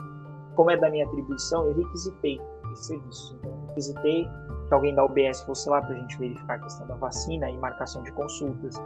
[0.55, 2.41] Como é da minha atribuição, eu requisitei
[2.73, 3.37] esse serviço.
[3.39, 4.29] Então, requisitei
[4.69, 7.57] que alguém da UBS fosse lá para a gente verificar a questão da vacina e
[7.59, 8.81] marcação de consultas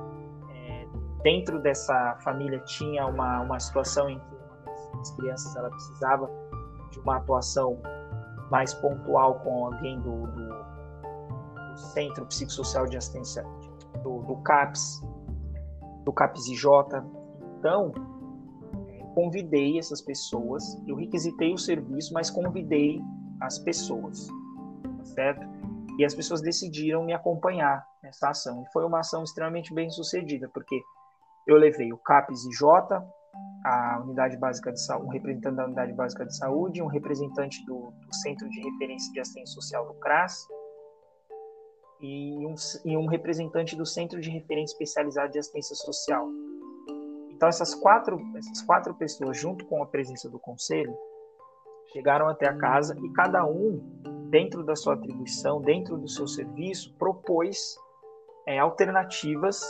[1.27, 6.31] dentro dessa família tinha uma, uma situação em que das crianças ela precisava
[6.93, 7.83] de uma atuação
[8.49, 10.49] mais pontual com alguém do, do,
[11.73, 13.45] do Centro Psicossocial de Assistência
[14.05, 15.03] do, do CAPS,
[16.05, 16.65] do CAPS IJ.
[17.59, 17.93] Então,
[18.89, 23.03] é, convidei essas pessoas, eu requisitei o serviço, mas convidei
[23.41, 24.29] as pessoas,
[24.99, 25.45] tá certo?
[25.99, 28.63] E as pessoas decidiram me acompanhar nessa ação.
[28.63, 30.81] E foi uma ação extremamente bem sucedida, porque
[31.47, 32.63] eu levei o CAPES IJ,
[33.65, 37.91] a unidade básica de saúde, um representante da unidade básica de saúde, um representante do,
[37.91, 40.47] do Centro de Referência de Assistência Social do CRAS
[42.01, 42.55] e um,
[42.85, 46.29] e um representante do Centro de Referência Especializado de Assistência Social.
[47.31, 50.97] Então essas quatro, essas quatro pessoas, junto com a presença do conselho,
[51.93, 53.79] chegaram até a casa e cada um,
[54.31, 57.77] dentro da sua atribuição, dentro do seu serviço, propôs
[58.47, 59.61] é, alternativas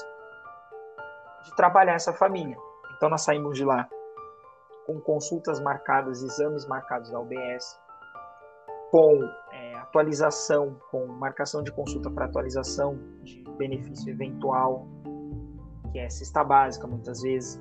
[1.46, 2.56] de trabalhar essa família.
[2.96, 3.88] Então nós saímos de lá
[4.86, 7.78] com consultas marcadas, exames marcados da UBS,
[8.90, 9.20] com
[9.52, 14.86] é, atualização, com marcação de consulta para atualização de benefício eventual,
[15.90, 17.60] que é cesta básica muitas vezes,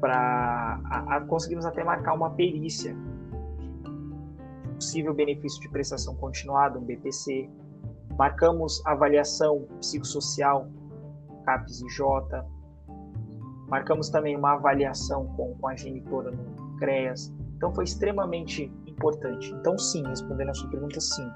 [0.00, 2.94] para conseguimos até marcar uma perícia
[4.62, 7.48] de possível benefício de prestação continuada, um BPC.
[8.18, 10.68] Marcamos avaliação psicossocial,
[11.44, 12.44] CAPES e J,
[13.68, 17.32] Marcamos também uma avaliação com, com a genitora no CREAS.
[17.56, 19.52] Então foi extremamente importante.
[19.54, 21.28] Então sim, respondendo a sua pergunta, sim.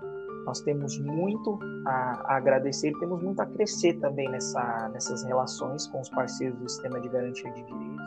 [0.46, 6.00] Nós temos muito a, a agradecer, temos muito a crescer também nessa, nessas relações com
[6.00, 8.06] os parceiros do sistema de garantia de direitos.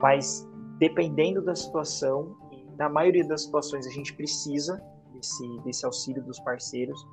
[0.00, 2.36] Mas dependendo da situação,
[2.78, 7.06] na maioria das situações a gente precisa desse, desse auxílio dos parceiros,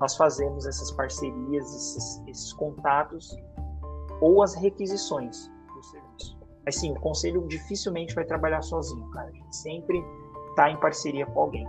[0.00, 3.36] nós fazemos essas parcerias, esses, esses contatos
[4.20, 5.50] ou as requisições
[6.68, 9.28] mas sim, o conselho dificilmente vai trabalhar sozinho, cara.
[9.28, 10.04] A gente sempre
[10.50, 11.66] está em parceria com alguém.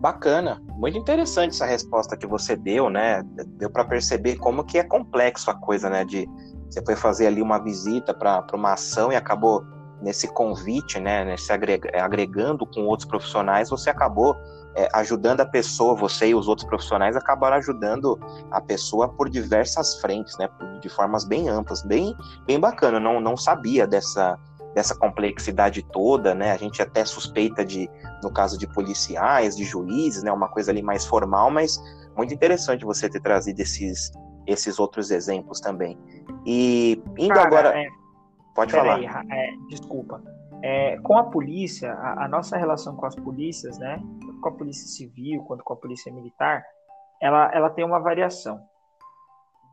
[0.00, 3.22] Bacana, muito interessante essa resposta que você deu, né?
[3.58, 6.06] Deu para perceber como que é complexo a coisa, né?
[6.06, 6.26] De
[6.70, 9.62] você foi fazer ali uma visita para uma ação e acabou
[10.00, 14.34] nesse convite, né, nesse agregando com outros profissionais, você acabou
[14.76, 18.18] é, ajudando a pessoa, você e os outros profissionais acabaram ajudando
[18.50, 20.48] a pessoa por diversas frentes, né,
[20.80, 22.14] de formas bem amplas, bem,
[22.46, 22.96] bem bacana.
[22.96, 24.38] Eu não, não sabia dessa,
[24.74, 26.52] dessa complexidade toda, né?
[26.52, 27.88] A gente até suspeita de,
[28.22, 31.78] no caso de policiais, de juízes, né, uma coisa ali mais formal, mas
[32.16, 34.12] muito interessante você ter trazido esses,
[34.46, 35.98] esses outros exemplos também.
[36.44, 37.86] E indo Cara, agora, é...
[38.54, 38.96] pode falar.
[38.96, 40.20] Aí, é, desculpa.
[40.66, 44.02] É, com a polícia, a, a, nossa relação com as polícias, né,
[44.40, 46.64] com a polícia civil quanto com a polícia militar,
[47.20, 48.58] ela, ela tem uma variação.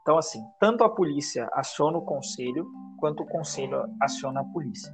[0.02, 2.68] Então, assim, tanto a polícia aciona o conselho,
[3.00, 4.94] quanto o conselho aciona a polícia.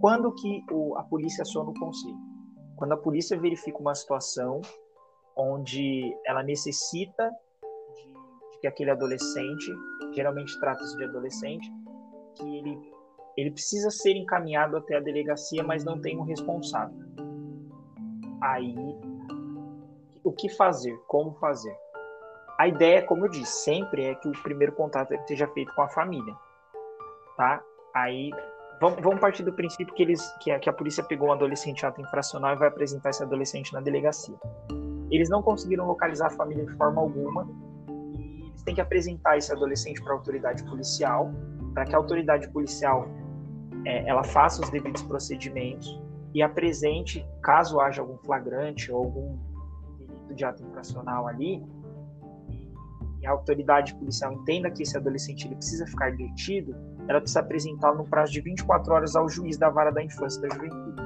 [0.00, 2.16] Quando que o, a polícia aciona o conselho?
[2.76, 4.62] Quando a polícia verifica uma situação
[5.36, 7.30] onde ela necessita
[7.94, 8.12] de,
[8.52, 9.70] de que aquele adolescente,
[10.14, 11.70] geralmente trata-se de adolescente,
[12.36, 12.93] que ele,
[13.36, 16.96] ele precisa ser encaminhado até a delegacia, mas não tem um responsável.
[18.40, 18.74] Aí,
[20.22, 20.96] o que fazer?
[21.06, 21.74] Como fazer?
[22.58, 25.88] A ideia, como eu disse, sempre é que o primeiro contato seja feito com a
[25.88, 26.34] família,
[27.36, 27.62] tá?
[27.92, 28.30] Aí
[28.80, 31.84] vamos, vamos partir do princípio que eles que a, que a polícia pegou um adolescente
[31.84, 34.36] ato infracional e vai apresentar esse adolescente na delegacia.
[35.10, 37.48] Eles não conseguiram localizar a família de forma alguma
[38.18, 41.32] e eles têm que apresentar esse adolescente para a autoridade policial,
[41.72, 43.08] para que a autoridade policial
[43.84, 46.00] é, ela faça os devidos procedimentos
[46.32, 49.38] e apresente, caso haja algum flagrante ou algum
[49.98, 51.62] delito de ato infracional ali,
[53.26, 56.74] a autoridade policial entenda que esse adolescente ele precisa ficar detido,
[57.08, 60.48] ela precisa apresentá-lo no prazo de 24 horas ao juiz da vara da infância e
[60.48, 61.02] da juventude.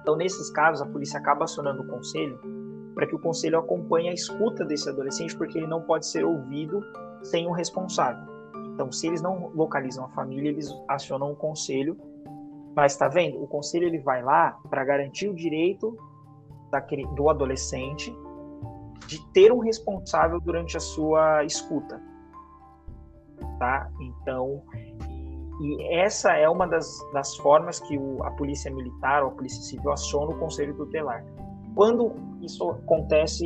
[0.00, 2.38] Então, nesses casos, a polícia acaba acionando o conselho
[2.94, 6.84] para que o conselho acompanhe a escuta desse adolescente, porque ele não pode ser ouvido
[7.22, 8.37] sem o responsável.
[8.78, 11.98] Então, se eles não localizam a família, eles acionam o conselho.
[12.76, 13.42] Mas está vendo?
[13.42, 15.98] O conselho ele vai lá para garantir o direito
[16.70, 18.16] daquele, do adolescente
[19.08, 22.00] de ter um responsável durante a sua escuta,
[23.58, 23.90] tá?
[24.00, 24.62] Então,
[25.60, 29.60] e essa é uma das, das formas que o, a polícia militar ou a polícia
[29.60, 31.24] civil aciona o conselho tutelar.
[31.74, 32.12] Quando
[32.42, 33.44] isso acontece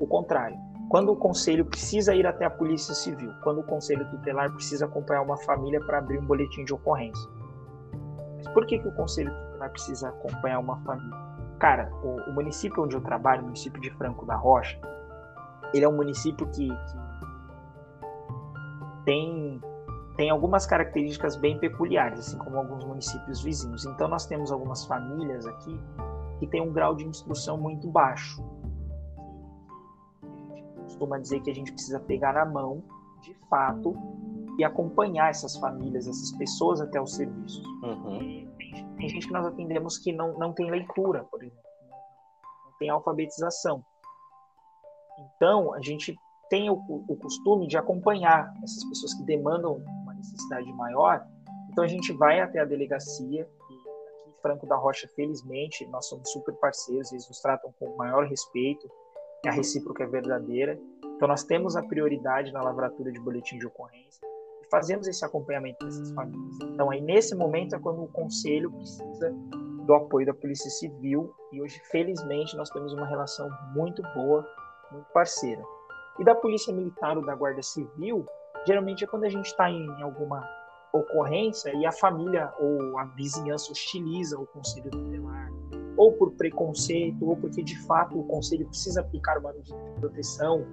[0.00, 0.56] o contrário,
[0.92, 5.22] quando o conselho precisa ir até a polícia civil, quando o conselho tutelar precisa acompanhar
[5.22, 7.30] uma família para abrir um boletim de ocorrência.
[8.36, 11.16] Mas por que, que o conselho tutelar precisa acompanhar uma família?
[11.58, 14.78] Cara, o, o, município onde eu trabalho, o município de Franco da Rocha,
[15.72, 16.98] ele é um município que, que
[19.06, 19.62] tem,
[20.18, 23.86] tem algumas características bem peculiares, assim como alguns municípios vizinhos.
[23.86, 25.80] Então, nós temos algumas famílias aqui
[26.38, 28.44] que têm um grau de instrução muito baixo.
[31.02, 32.80] Costuma dizer que a gente precisa pegar na mão,
[33.22, 33.92] de fato,
[34.56, 37.66] e acompanhar essas famílias, essas pessoas até os serviços.
[37.82, 38.48] Uhum.
[38.96, 41.58] Tem gente que nós atendemos que não, não tem leitura, por exemplo,
[42.64, 43.84] não tem alfabetização.
[45.18, 46.16] Então, a gente
[46.48, 46.74] tem o,
[47.08, 51.26] o costume de acompanhar essas pessoas que demandam uma necessidade maior.
[51.72, 56.30] Então, a gente vai até a delegacia e aqui Franco da Rocha, felizmente, nós somos
[56.30, 58.88] super parceiros, eles nos tratam com o maior respeito,
[59.48, 60.78] a recíproca é verdadeira.
[61.16, 64.32] Então, nós temos a prioridade na lavratura de boletim de ocorrência
[64.72, 66.56] fazemos esse acompanhamento dessas famílias.
[66.62, 69.30] Então, aí nesse momento é quando o conselho precisa
[69.84, 74.48] do apoio da Polícia Civil e hoje, felizmente, nós temos uma relação muito boa,
[74.90, 75.62] muito parceira.
[76.18, 78.24] E da Polícia Militar ou da Guarda Civil,
[78.66, 80.42] geralmente é quando a gente está em alguma
[80.90, 85.41] ocorrência e a família ou a vizinhança hostiliza o conselho tutelar,
[86.02, 90.66] ou por preconceito, ou porque de fato o conselho precisa aplicar uma medida de proteção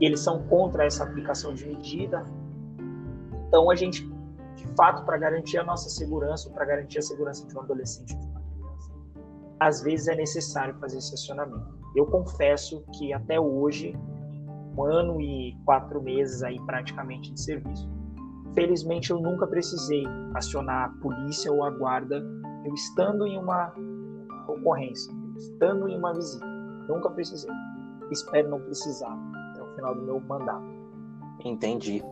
[0.00, 2.24] e eles são contra essa aplicação de medida,
[3.48, 4.06] então, a gente,
[4.56, 8.26] de fato, para garantir a nossa segurança, para garantir a segurança de um adolescente de
[8.26, 8.92] uma criança,
[9.60, 11.74] às vezes é necessário fazer esse acionamento.
[11.94, 13.96] Eu confesso que até hoje,
[14.76, 17.88] um ano e quatro meses aí praticamente de serviço,
[18.54, 22.22] felizmente eu nunca precisei acionar a polícia ou a guarda
[22.66, 23.72] eu estando em uma,
[24.52, 26.46] ocorrência, estando em uma visita.
[26.88, 27.50] Nunca precisei.
[28.10, 29.16] Espero não precisar
[29.50, 30.64] até o final do meu mandato.
[31.44, 32.02] Entendi.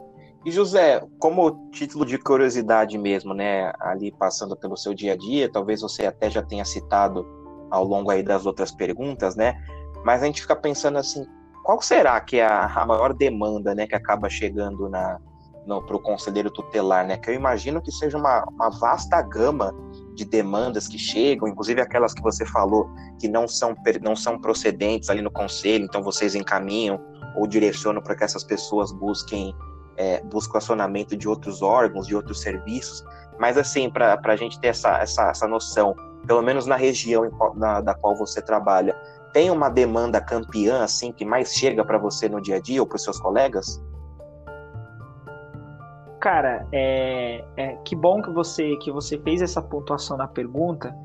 [0.44, 5.50] E José, como título de curiosidade mesmo, né, ali passando pelo seu dia a dia,
[5.50, 7.26] talvez você até já tenha citado
[7.70, 9.54] ao longo aí das outras perguntas, né?
[10.04, 11.24] Mas a gente fica pensando assim,
[11.62, 15.18] qual será que é a, a maior demanda, né, que acaba chegando na
[15.86, 17.16] para o conselheiro tutelar, né?
[17.16, 19.74] Que eu imagino que seja uma, uma vasta gama
[20.14, 22.88] de demandas que chegam, inclusive aquelas que você falou
[23.18, 27.00] que não são, não são procedentes ali no conselho, então vocês encaminham
[27.36, 29.54] ou direcionam para que essas pessoas busquem
[29.96, 33.04] é, o acionamento de outros órgãos, de outros serviços,
[33.38, 35.94] mas assim, para a gente ter essa, essa, essa noção,
[36.26, 38.94] pelo menos na região na, da qual você trabalha,
[39.32, 42.86] tem uma demanda campeã assim que mais chega para você no dia a dia ou
[42.86, 43.82] para os seus colegas?
[46.24, 50.96] Cara, é, é, que bom que você que você fez essa pontuação na pergunta,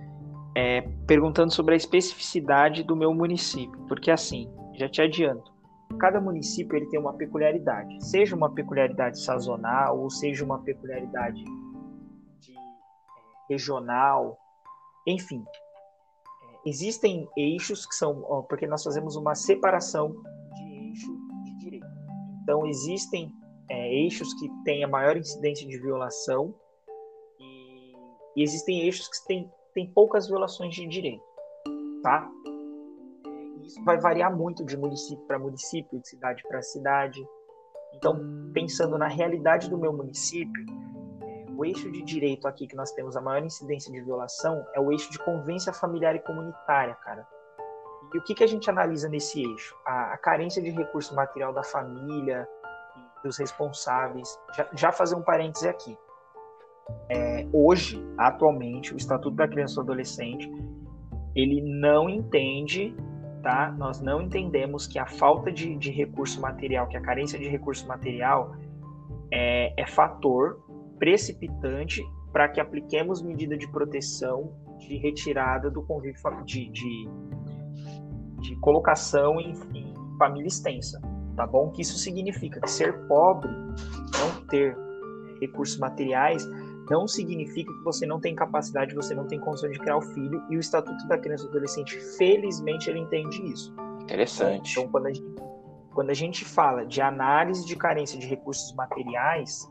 [0.56, 5.52] é, perguntando sobre a especificidade do meu município, porque assim, já te adianto,
[6.00, 11.44] cada município ele tem uma peculiaridade, seja uma peculiaridade sazonal ou seja uma peculiaridade
[12.40, 14.38] de, é, regional,
[15.06, 20.16] enfim, é, existem eixos que são, porque nós fazemos uma separação
[20.56, 21.12] de eixo
[21.44, 21.88] de direito.
[22.42, 23.38] Então existem
[23.70, 26.54] é, eixos que têm a maior incidência de violação
[27.40, 27.94] e,
[28.38, 31.24] e existem eixos que têm, têm poucas violações de direito,
[32.04, 32.30] tá?
[33.70, 37.24] isso vai variar muito de município para município, de cidade para cidade.
[37.94, 38.20] Então,
[38.52, 40.66] pensando na realidade do meu município,
[41.22, 44.80] é, o eixo de direito aqui que nós temos a maior incidência de violação é
[44.80, 47.28] o eixo de convivência familiar e comunitária, cara.
[48.14, 49.76] E o que, que a gente analisa nesse eixo?
[49.86, 52.48] A, a carência de recurso material da família,
[53.24, 54.38] dos responsáveis.
[54.56, 55.98] Já, já fazer um parêntese aqui.
[57.10, 60.52] É, hoje, atualmente, o Estatuto da Criança e do Adolescente
[61.36, 62.96] ele não entende
[63.42, 63.74] tá?
[63.78, 67.88] Nós não entendemos que a falta de, de recurso material, que a carência de recurso
[67.88, 68.56] material
[69.32, 70.60] é, é fator
[70.98, 77.10] precipitante para que apliquemos medida de proteção de retirada do convívio de, de,
[78.42, 81.00] de colocação em, em, família extensa,
[81.36, 81.70] tá bom?
[81.72, 84.78] Que isso significa que ser pobre, não ter
[85.40, 86.46] recursos materiais,
[86.90, 90.44] não significa que você não tem capacidade, você não tem condição de criar o filho,
[90.50, 93.74] e o Estatuto da Criança e do Adolescente, felizmente, ele entende isso.
[94.02, 94.72] Interessante.
[94.72, 95.36] Então, quando a gente,
[95.94, 99.70] quando a gente fala de análise de carência de recursos materiais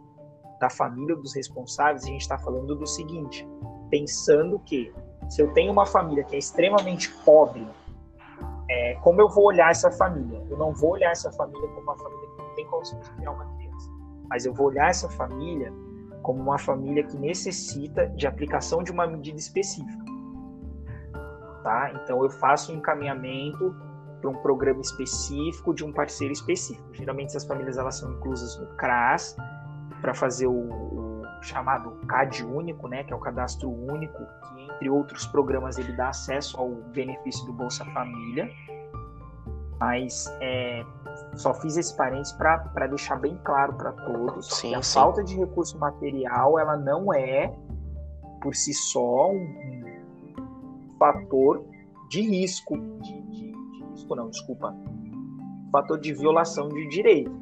[0.60, 3.46] da família dos responsáveis, a gente está falando do seguinte:
[3.90, 4.92] pensando que
[5.28, 7.66] se eu tenho uma família que é extremamente pobre,
[8.70, 10.44] é, como eu vou olhar essa família?
[10.50, 13.30] Eu não vou olhar essa família como uma família que não tem condição de criar
[13.30, 13.90] uma criança,
[14.28, 15.72] mas eu vou olhar essa família
[16.22, 20.04] como uma família que necessita de aplicação de uma medida específica.
[21.62, 21.92] Tá?
[21.94, 23.74] Então eu faço um encaminhamento
[24.20, 26.86] para um programa específico de um parceiro específico.
[26.92, 29.36] Geralmente essas famílias elas são inclusas no CRAS
[30.00, 30.87] para fazer o,
[31.42, 34.18] chamado CAD único, né, que é o cadastro único,
[34.54, 38.50] que entre outros programas ele dá acesso ao benefício do Bolsa Família.
[39.80, 40.84] Mas é,
[41.36, 44.94] só fiz esse parênteses para deixar bem claro para todos sim, que a sim.
[44.94, 47.54] falta de recurso material ela não é
[48.42, 49.84] por si só um,
[50.98, 51.64] fator
[52.10, 54.74] de risco de, de, de, risco não desculpa
[55.70, 57.32] fator de violação de direito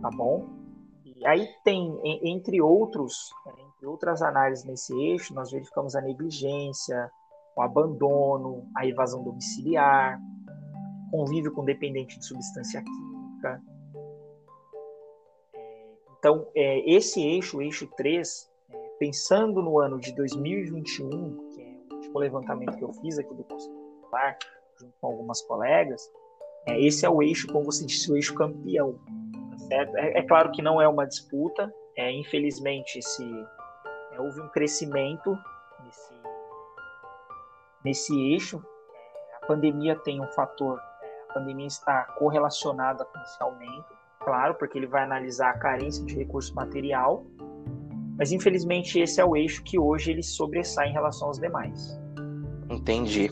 [0.00, 0.59] tá bom
[1.20, 7.10] e aí tem entre outros entre outras análises nesse eixo nós verificamos a negligência
[7.56, 10.18] o abandono a evasão domiciliar
[11.10, 13.62] convívio com dependente de substância química.
[16.18, 21.64] Então, é, esse eixo, o eixo 3, é, pensando no ano de 2021, que é
[21.90, 24.38] o último levantamento que eu fiz aqui do Conselho Tutelar,
[24.78, 26.10] junto com algumas colegas,
[26.66, 28.98] é, esse é o eixo, como você disse, o eixo campeão.
[29.52, 29.96] Tá certo?
[29.96, 33.24] É, é, claro que não é uma disputa, é, infelizmente esse,
[34.12, 35.36] é, houve um crescimento
[35.84, 36.14] nesse,
[37.84, 38.62] nesse eixo.
[39.32, 40.80] É, a pandemia tem um fator
[41.30, 43.86] a pandemia está correlacionada com esse aumento,
[44.18, 47.24] claro, porque ele vai analisar a carência de recurso material,
[48.18, 51.98] mas infelizmente esse é o eixo que hoje ele sobressai em relação aos demais.
[52.68, 53.30] Entendi.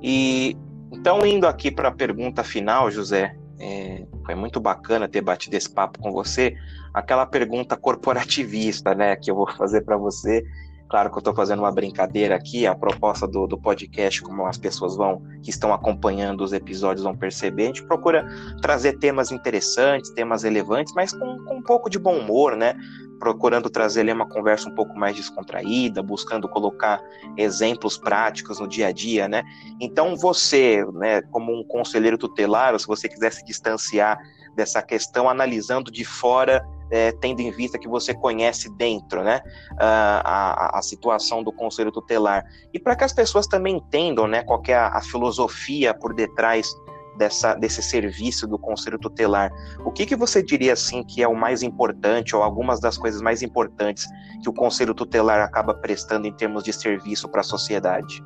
[0.00, 0.56] E
[0.92, 5.70] então indo aqui para a pergunta final, José, é, foi muito bacana ter batido esse
[5.70, 6.56] papo com você.
[6.92, 10.44] Aquela pergunta corporativista, né, que eu vou fazer para você
[10.92, 14.58] Claro que eu estou fazendo uma brincadeira aqui, a proposta do, do podcast, como as
[14.58, 18.26] pessoas vão, que estão acompanhando os episódios, vão perceber, a gente procura
[18.60, 22.74] trazer temas interessantes, temas relevantes, mas com, com um pouco de bom humor, né?
[23.18, 27.00] Procurando trazer ali uma conversa um pouco mais descontraída, buscando colocar
[27.38, 29.42] exemplos práticos no dia a dia, né?
[29.80, 34.18] Então, você, né, como um conselheiro tutelar, ou se você quiser se distanciar
[34.54, 39.40] dessa questão, analisando de fora é, tendo em vista que você conhece dentro, né,
[39.78, 42.44] a, a, a situação do conselho tutelar.
[42.72, 46.70] E para que as pessoas também entendam, né, qual é a, a filosofia por detrás
[47.16, 49.50] dessa, desse serviço do conselho tutelar.
[49.86, 53.22] O que, que você diria assim que é o mais importante ou algumas das coisas
[53.22, 54.06] mais importantes
[54.42, 58.22] que o conselho tutelar acaba prestando em termos de serviço para a sociedade?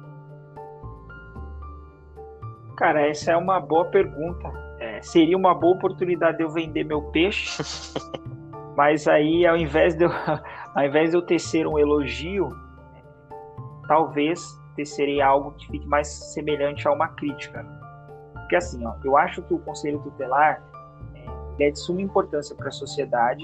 [2.77, 4.66] Cara, essa é uma boa pergunta.
[4.97, 7.63] É, seria uma boa oportunidade de eu vender meu peixe
[8.77, 10.11] Mas aí, ao invés de eu,
[10.75, 12.55] ao invés de eu tecer um elogio,
[13.89, 14.43] talvez
[14.77, 17.65] tecerei algo que fique mais semelhante a uma crítica.
[18.35, 20.63] Porque assim, ó, eu acho que o conselho tutelar
[21.59, 23.43] é, é de suma importância para a sociedade,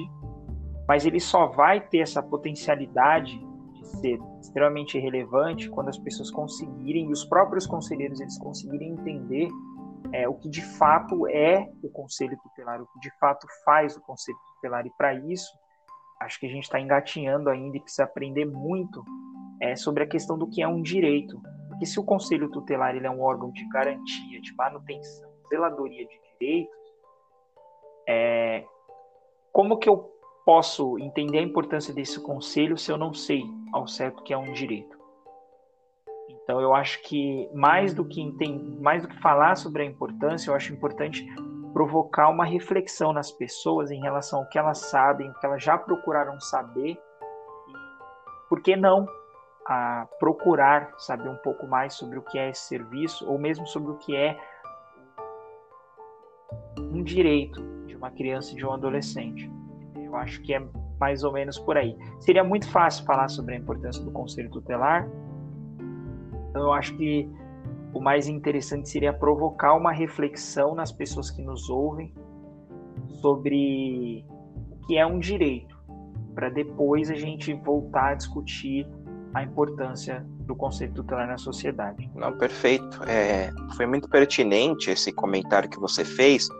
[0.86, 3.34] mas ele só vai ter essa potencialidade
[3.72, 9.48] de ser extremamente relevante quando as pessoas conseguirem, e os próprios conselheiros eles conseguirem entender
[10.12, 14.00] é, o que de fato é o conselho tutelar, o que de fato faz o
[14.00, 14.86] conselho tutelar.
[14.86, 15.50] E para isso,
[16.20, 19.04] acho que a gente está engatinhando ainda e precisa aprender muito
[19.60, 21.40] é, sobre a questão do que é um direito.
[21.68, 26.20] Porque se o conselho tutelar ele é um órgão de garantia, de manutenção, zeladoria de
[26.38, 26.76] direitos,
[28.08, 28.64] é,
[29.52, 30.10] como que eu
[30.44, 34.52] posso entender a importância desse conselho se eu não sei ao certo que é um
[34.52, 35.01] direito?
[36.42, 40.50] Então eu acho que mais do que entender, mais do que falar sobre a importância,
[40.50, 41.26] eu acho importante
[41.72, 45.78] provocar uma reflexão nas pessoas em relação ao que elas sabem, o que elas já
[45.78, 46.98] procuraram saber, e
[48.48, 49.06] por que não
[49.66, 53.92] a procurar saber um pouco mais sobre o que é esse serviço, ou mesmo sobre
[53.92, 54.38] o que é
[56.78, 59.50] um direito de uma criança e de um adolescente.
[59.96, 60.62] Eu acho que é
[61.00, 61.96] mais ou menos por aí.
[62.20, 65.08] Seria muito fácil falar sobre a importância do conselho tutelar,
[66.52, 67.26] então, eu acho que
[67.94, 72.12] o mais interessante seria provocar uma reflexão nas pessoas que nos ouvem
[73.22, 74.22] sobre
[74.70, 75.74] o que é um direito,
[76.34, 78.86] para depois a gente voltar a discutir
[79.32, 82.10] a importância do conceito tutelar na sociedade.
[82.14, 83.02] Não, perfeito.
[83.04, 86.50] É, foi muito pertinente esse comentário que você fez,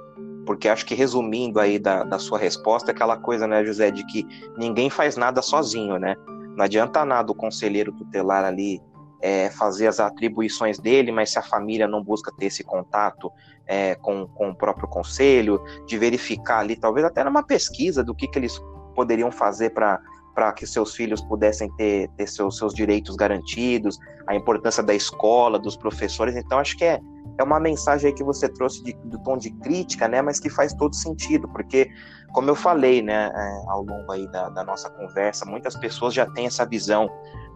[0.47, 4.07] porque acho que resumindo aí da, da sua resposta, é aquela coisa, né, José, de
[4.07, 4.27] que
[4.57, 6.17] ninguém faz nada sozinho, né?
[6.57, 8.81] Não adianta nada o conselheiro tutelar ali
[9.23, 13.31] é, fazer as atribuições dele, mas se a família não busca ter esse contato
[13.67, 18.27] é, com, com o próprio conselho, de verificar ali, talvez até numa pesquisa do que,
[18.27, 18.61] que eles
[18.95, 20.01] poderiam fazer para
[20.35, 25.59] para que seus filhos pudessem ter, ter seus, seus direitos garantidos, a importância da escola,
[25.59, 26.35] dos professores.
[26.37, 27.01] Então, acho que é,
[27.39, 30.73] é uma mensagem que você trouxe de, do tom de crítica, né, mas que faz
[30.75, 31.91] todo sentido, porque,
[32.33, 36.27] como eu falei, né, é, ao longo aí da, da nossa conversa, muitas pessoas já
[36.27, 37.09] têm essa visão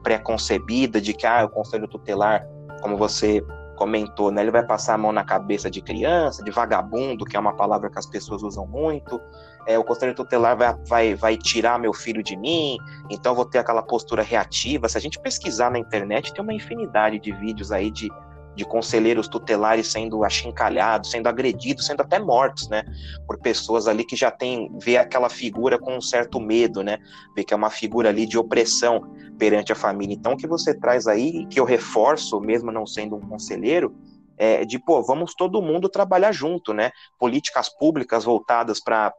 [0.03, 2.47] pré-concebida de que ah, o conselho tutelar,
[2.81, 3.45] como você
[3.77, 7.41] comentou, né, ele vai passar a mão na cabeça de criança, de vagabundo, que é
[7.41, 9.21] uma palavra que as pessoas usam muito.
[9.67, 12.79] É, o conselho tutelar vai, vai, vai tirar meu filho de mim,
[13.11, 14.89] então vou ter aquela postura reativa.
[14.89, 18.11] Se a gente pesquisar na internet, tem uma infinidade de vídeos aí de
[18.57, 22.83] de conselheiros tutelares sendo achincalhados, sendo agredidos, sendo até mortos, né,
[23.27, 26.99] por pessoas ali que já tem vê aquela figura com um certo medo, né,
[27.37, 30.15] vê que é uma figura ali de opressão perante a família.
[30.15, 33.95] Então, o que você traz aí, que eu reforço, mesmo não sendo um conselheiro,
[34.39, 39.13] é de, pô, vamos todo mundo trabalhar junto, né, políticas públicas voltadas para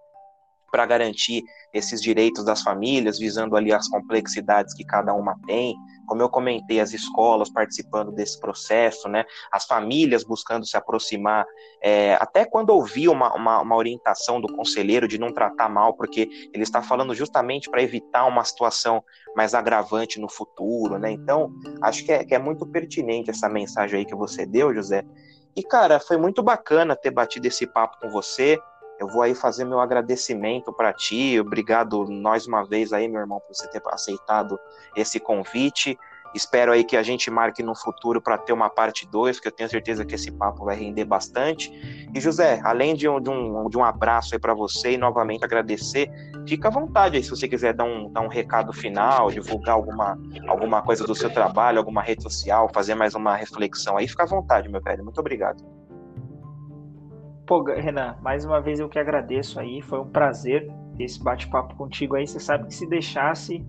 [0.72, 1.43] para garantir
[1.74, 5.76] esses direitos das famílias, visando ali as complexidades que cada uma tem,
[6.07, 11.45] como eu comentei, as escolas participando desse processo, né, as famílias buscando se aproximar,
[11.84, 16.30] é, até quando ouvi uma, uma, uma, orientação do conselheiro de não tratar mal, porque
[16.53, 19.03] ele está falando justamente para evitar uma situação
[19.36, 21.51] mais agravante no futuro, né, então
[21.82, 25.03] acho que é, que é muito pertinente essa mensagem aí que você deu, José,
[25.57, 28.59] e cara, foi muito bacana ter batido esse papo com você,
[28.99, 31.39] eu vou aí fazer meu agradecimento para ti.
[31.39, 34.59] Obrigado mais uma vez aí, meu irmão, por você ter aceitado
[34.95, 35.97] esse convite.
[36.33, 39.51] Espero aí que a gente marque no futuro para ter uma parte 2, que eu
[39.51, 41.71] tenho certeza que esse papo vai render bastante.
[42.13, 45.45] E José, além de um, de um, de um abraço aí para você e novamente
[45.45, 46.09] agradecer,
[46.47, 50.17] fica à vontade aí se você quiser dar um, dar um recado final, divulgar alguma,
[50.47, 54.27] alguma coisa do seu trabalho, alguma rede social, fazer mais uma reflexão aí, fica à
[54.27, 55.03] vontade, meu velho.
[55.03, 55.76] Muito obrigado.
[57.47, 61.75] Pô, Renan, mais uma vez eu que agradeço aí, foi um prazer ter esse bate-papo
[61.75, 62.27] contigo aí.
[62.27, 63.65] Você sabe que se deixasse,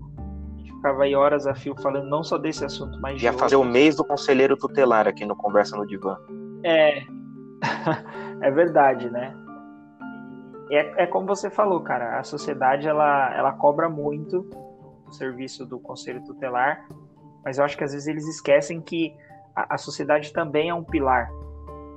[0.65, 3.95] ficava aí horas a fio falando não só desse assunto, mas Ia fazer o mês
[3.95, 6.17] do conselheiro tutelar aqui no Conversa no Divã.
[6.61, 7.03] É,
[8.43, 9.33] é verdade, né?
[10.69, 14.45] É, é como você falou, cara, a sociedade ela, ela cobra muito
[15.07, 16.85] o serviço do conselho tutelar,
[17.45, 19.15] mas eu acho que às vezes eles esquecem que
[19.55, 21.29] a, a sociedade também é um pilar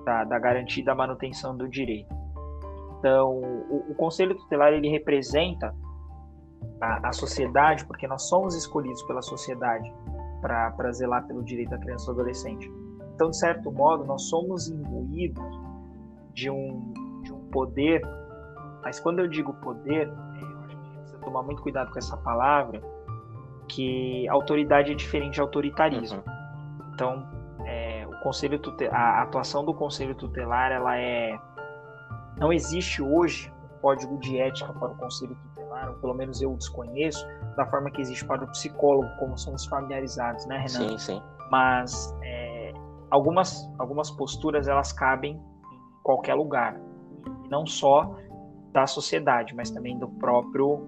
[0.04, 2.14] da, da garantia da manutenção do direito.
[2.98, 5.74] Então, o, o Conselho Tutelar ele representa
[6.80, 9.92] a, a, sociedade, porque nós somos escolhidos pela sociedade
[10.40, 12.70] para zelar pelo direito da criança e do adolescente.
[13.14, 15.44] Então, de certo modo, nós somos imbuídos
[16.32, 16.92] de um,
[17.22, 18.02] de um poder,
[18.82, 22.80] mas quando eu digo poder, que a gente precisa tomar muito cuidado com essa palavra,
[23.68, 26.22] que autoridade é diferente de autoritarismo.
[26.26, 26.90] Uhum.
[26.94, 27.41] Então,
[28.22, 31.38] conselho tutelar, a atuação do conselho tutelar ela é
[32.38, 36.54] não existe hoje um código de ética para o conselho tutelar ou pelo menos eu
[36.56, 40.68] desconheço, da forma que existe para o psicólogo, como somos familiarizados, né, Renan?
[40.68, 41.22] Sim, sim.
[41.50, 42.72] Mas é,
[43.10, 46.80] algumas, algumas posturas elas cabem em qualquer lugar,
[47.44, 48.16] e não só
[48.72, 50.86] da sociedade, mas também do próprio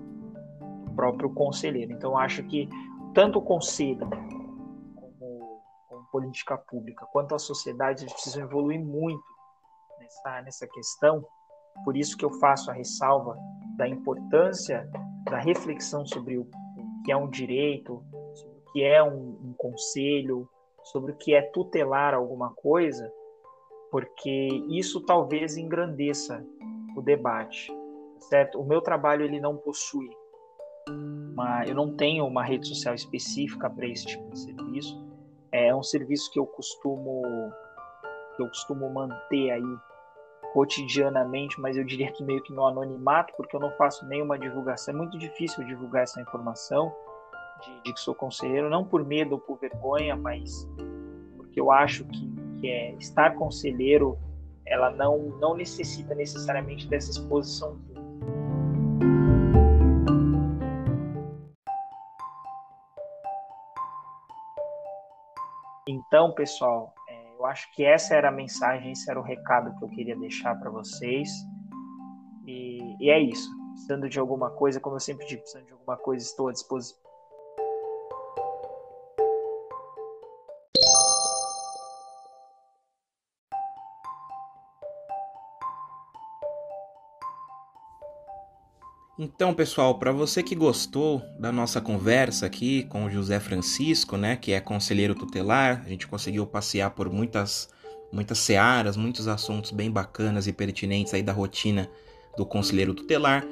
[0.84, 1.92] do próprio conselheiro.
[1.92, 2.68] Então, eu acho que
[3.12, 4.08] tanto o conselho
[6.14, 9.24] política pública, quanto a sociedade, eles precisam evoluir muito
[9.98, 11.26] nessa, nessa questão.
[11.84, 13.36] Por isso que eu faço a ressalva
[13.76, 14.88] da importância
[15.24, 16.48] da reflexão sobre o
[17.04, 18.00] que é um direito,
[18.32, 20.48] sobre o que é um, um conselho,
[20.84, 23.12] sobre o que é tutelar alguma coisa,
[23.90, 26.46] porque isso talvez engrandeça
[26.96, 27.76] o debate,
[28.20, 28.60] certo?
[28.60, 30.08] O meu trabalho ele não possui
[30.88, 35.03] uma, eu não tenho uma rede social específica para esse tipo de serviço.
[35.56, 37.22] É um serviço que eu costumo
[38.34, 39.78] que eu costumo manter aí
[40.52, 44.92] cotidianamente, mas eu diria que meio que no anonimato, porque eu não faço nenhuma divulgação.
[44.92, 46.92] É muito difícil divulgar essa informação
[47.62, 50.68] de, de que sou conselheiro, não por medo ou por vergonha, mas
[51.36, 54.18] porque eu acho que, que é, estar conselheiro
[54.66, 57.78] ela não, não necessita necessariamente dessa exposição
[65.94, 69.84] Então, pessoal, é, eu acho que essa era a mensagem, esse era o recado que
[69.84, 71.28] eu queria deixar para vocês.
[72.46, 73.48] E, e, é isso.
[73.72, 77.03] Precisando de alguma coisa, como eu sempre digo, precisando de alguma coisa, estou à disposição.
[89.16, 94.34] Então, pessoal, para você que gostou da nossa conversa aqui com o José Francisco, né,
[94.34, 97.68] que é conselheiro tutelar, a gente conseguiu passear por muitas
[98.12, 101.90] muitas searas, muitos assuntos bem bacanas e pertinentes aí da rotina
[102.36, 103.44] do conselheiro tutelar.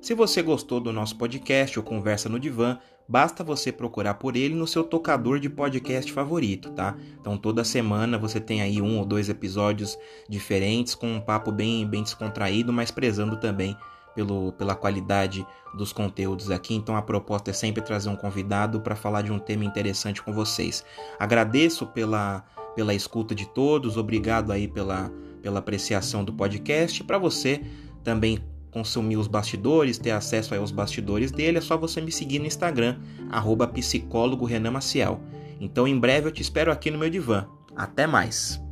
[0.00, 4.54] Se você gostou do nosso podcast ou Conversa no Divã, basta você procurar por ele
[4.54, 6.96] no seu tocador de podcast favorito, tá?
[7.18, 9.98] Então toda semana você tem aí um ou dois episódios
[10.28, 13.76] diferentes com um papo bem bem descontraído, mas prezando também
[14.14, 16.74] pelo, pela qualidade dos conteúdos aqui.
[16.74, 20.32] Então a proposta é sempre trazer um convidado para falar de um tema interessante com
[20.32, 20.84] vocês.
[21.18, 22.44] Agradeço pela,
[22.74, 25.10] pela escuta de todos, obrigado aí pela,
[25.42, 27.02] pela apreciação do podcast.
[27.04, 27.62] Para você
[28.02, 28.38] também
[28.70, 33.00] consumir os bastidores, ter acesso aos bastidores dele, é só você me seguir no Instagram,
[33.28, 35.20] arroba psicólogo Renan Maciel.
[35.60, 37.46] Então em breve eu te espero aqui no meu divã.
[37.76, 38.69] Até mais!